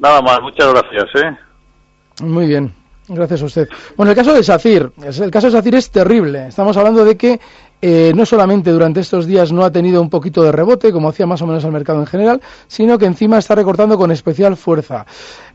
Nada 0.00 0.20
más, 0.20 0.40
muchas 0.42 0.72
gracias. 0.72 1.24
¿eh? 1.24 1.36
Muy 2.24 2.46
bien, 2.48 2.74
gracias 3.06 3.42
a 3.42 3.44
usted. 3.44 3.68
Bueno, 3.96 4.10
el 4.10 4.16
caso 4.16 4.34
de 4.34 4.42
Sacir, 4.42 4.90
el 5.00 5.30
caso 5.30 5.46
de 5.46 5.52
Sacir 5.52 5.76
es 5.76 5.90
terrible. 5.92 6.48
Estamos 6.48 6.76
hablando 6.76 7.04
de 7.04 7.16
que 7.16 7.40
eh, 7.84 8.12
no 8.14 8.24
solamente 8.24 8.70
durante 8.70 9.00
estos 9.00 9.26
días 9.26 9.50
no 9.50 9.64
ha 9.64 9.72
tenido 9.72 10.00
un 10.00 10.08
poquito 10.08 10.44
de 10.44 10.52
rebote, 10.52 10.92
como 10.92 11.08
hacía 11.08 11.26
más 11.26 11.42
o 11.42 11.48
menos 11.48 11.64
el 11.64 11.72
mercado 11.72 11.98
en 11.98 12.06
general, 12.06 12.40
sino 12.68 12.96
que 12.96 13.06
encima 13.06 13.38
está 13.38 13.56
recortando 13.56 13.98
con 13.98 14.12
especial 14.12 14.56
fuerza. 14.56 15.04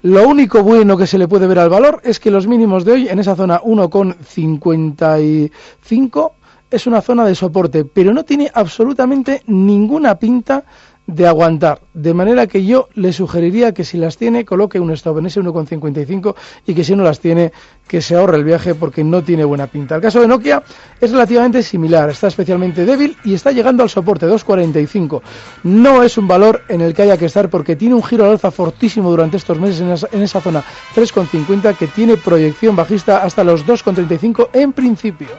Lo 0.01 0.27
único 0.27 0.61
bueno 0.61 0.97
que 0.97 1.07
se 1.07 1.17
le 1.17 1.29
puede 1.29 1.47
ver 1.47 1.59
al 1.59 1.69
valor 1.69 2.01
es 2.03 2.19
que 2.19 2.29
los 2.29 2.45
mínimos 2.45 2.83
de 2.83 2.91
hoy 2.91 3.07
en 3.07 3.19
esa 3.19 3.37
zona 3.37 3.61
1,55 3.61 6.31
es 6.69 6.85
una 6.85 7.01
zona 7.01 7.23
de 7.23 7.33
soporte, 7.33 7.85
pero 7.85 8.13
no 8.13 8.25
tiene 8.25 8.51
absolutamente 8.53 9.41
ninguna 9.47 10.15
pinta 10.15 10.65
de 11.07 11.25
aguantar. 11.25 11.79
De 11.93 12.13
manera 12.13 12.47
que 12.47 12.65
yo 12.65 12.89
le 12.93 13.13
sugeriría 13.13 13.73
que 13.73 13.85
si 13.85 13.97
las 13.97 14.17
tiene, 14.17 14.43
coloque 14.45 14.79
un 14.79 14.91
stop 14.91 15.19
en 15.19 15.27
ese 15.27 15.41
1,55 15.41 16.35
y 16.67 16.75
que 16.75 16.83
si 16.83 16.95
no 16.95 17.03
las 17.03 17.21
tiene, 17.21 17.53
que 17.87 18.01
se 18.01 18.15
ahorre 18.15 18.37
el 18.37 18.43
viaje 18.43 18.75
porque 18.75 19.03
no 19.03 19.23
tiene 19.23 19.45
buena 19.45 19.67
pinta. 19.67 19.95
El 19.95 20.01
caso 20.01 20.19
de 20.19 20.27
Nokia 20.27 20.61
es 20.99 21.11
relativamente 21.11 21.63
similar, 21.63 22.09
está 22.09 22.27
especialmente 22.27 22.85
débil 22.85 23.15
y 23.23 23.33
está 23.33 23.51
llegando 23.51 23.83
al 23.83 23.89
soporte 23.89 24.27
2,45. 24.27 25.21
No 25.63 26.03
es 26.03 26.17
un 26.17 26.27
valor 26.27 26.63
en 26.67 26.81
el 26.81 26.93
que 26.93 27.03
haya 27.03 27.17
que 27.17 27.25
estar 27.25 27.49
porque 27.49 27.77
tiene 27.77 27.95
un 27.95 28.03
giro 28.03 28.25
al 28.25 28.31
alza 28.31 28.51
fortísimo 28.51 29.09
durante 29.09 29.37
estos 29.37 29.59
meses 29.59 29.79
en 29.79 29.91
esa, 29.91 30.07
en 30.11 30.21
esa 30.21 30.41
zona 30.41 30.63
3,50 30.93 31.75
que 31.77 31.87
tiene 31.87 32.17
proyección 32.17 32.75
bajista 32.75 33.23
hasta 33.23 33.45
los 33.45 33.65
2,35 33.65 34.49
en 34.53 34.73
principio. 34.73 35.29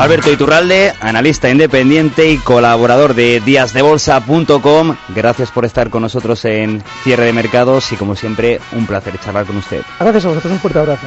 Alberto 0.00 0.32
Iturralde, 0.32 0.94
analista 0.98 1.50
independiente 1.50 2.30
y 2.30 2.38
colaborador 2.38 3.12
de 3.12 3.38
díasdebolsa.com. 3.44 4.96
Gracias 5.10 5.50
por 5.50 5.66
estar 5.66 5.90
con 5.90 6.00
nosotros 6.00 6.42
en 6.46 6.82
Cierre 7.04 7.26
de 7.26 7.34
Mercados 7.34 7.92
y 7.92 7.96
como 7.96 8.16
siempre, 8.16 8.60
un 8.72 8.86
placer 8.86 9.20
charlar 9.20 9.44
con 9.44 9.58
usted. 9.58 9.82
Gracias 10.00 10.24
a 10.24 10.28
vosotros, 10.28 10.52
un 10.54 10.58
fuerte 10.58 10.78
abrazo. 10.78 11.06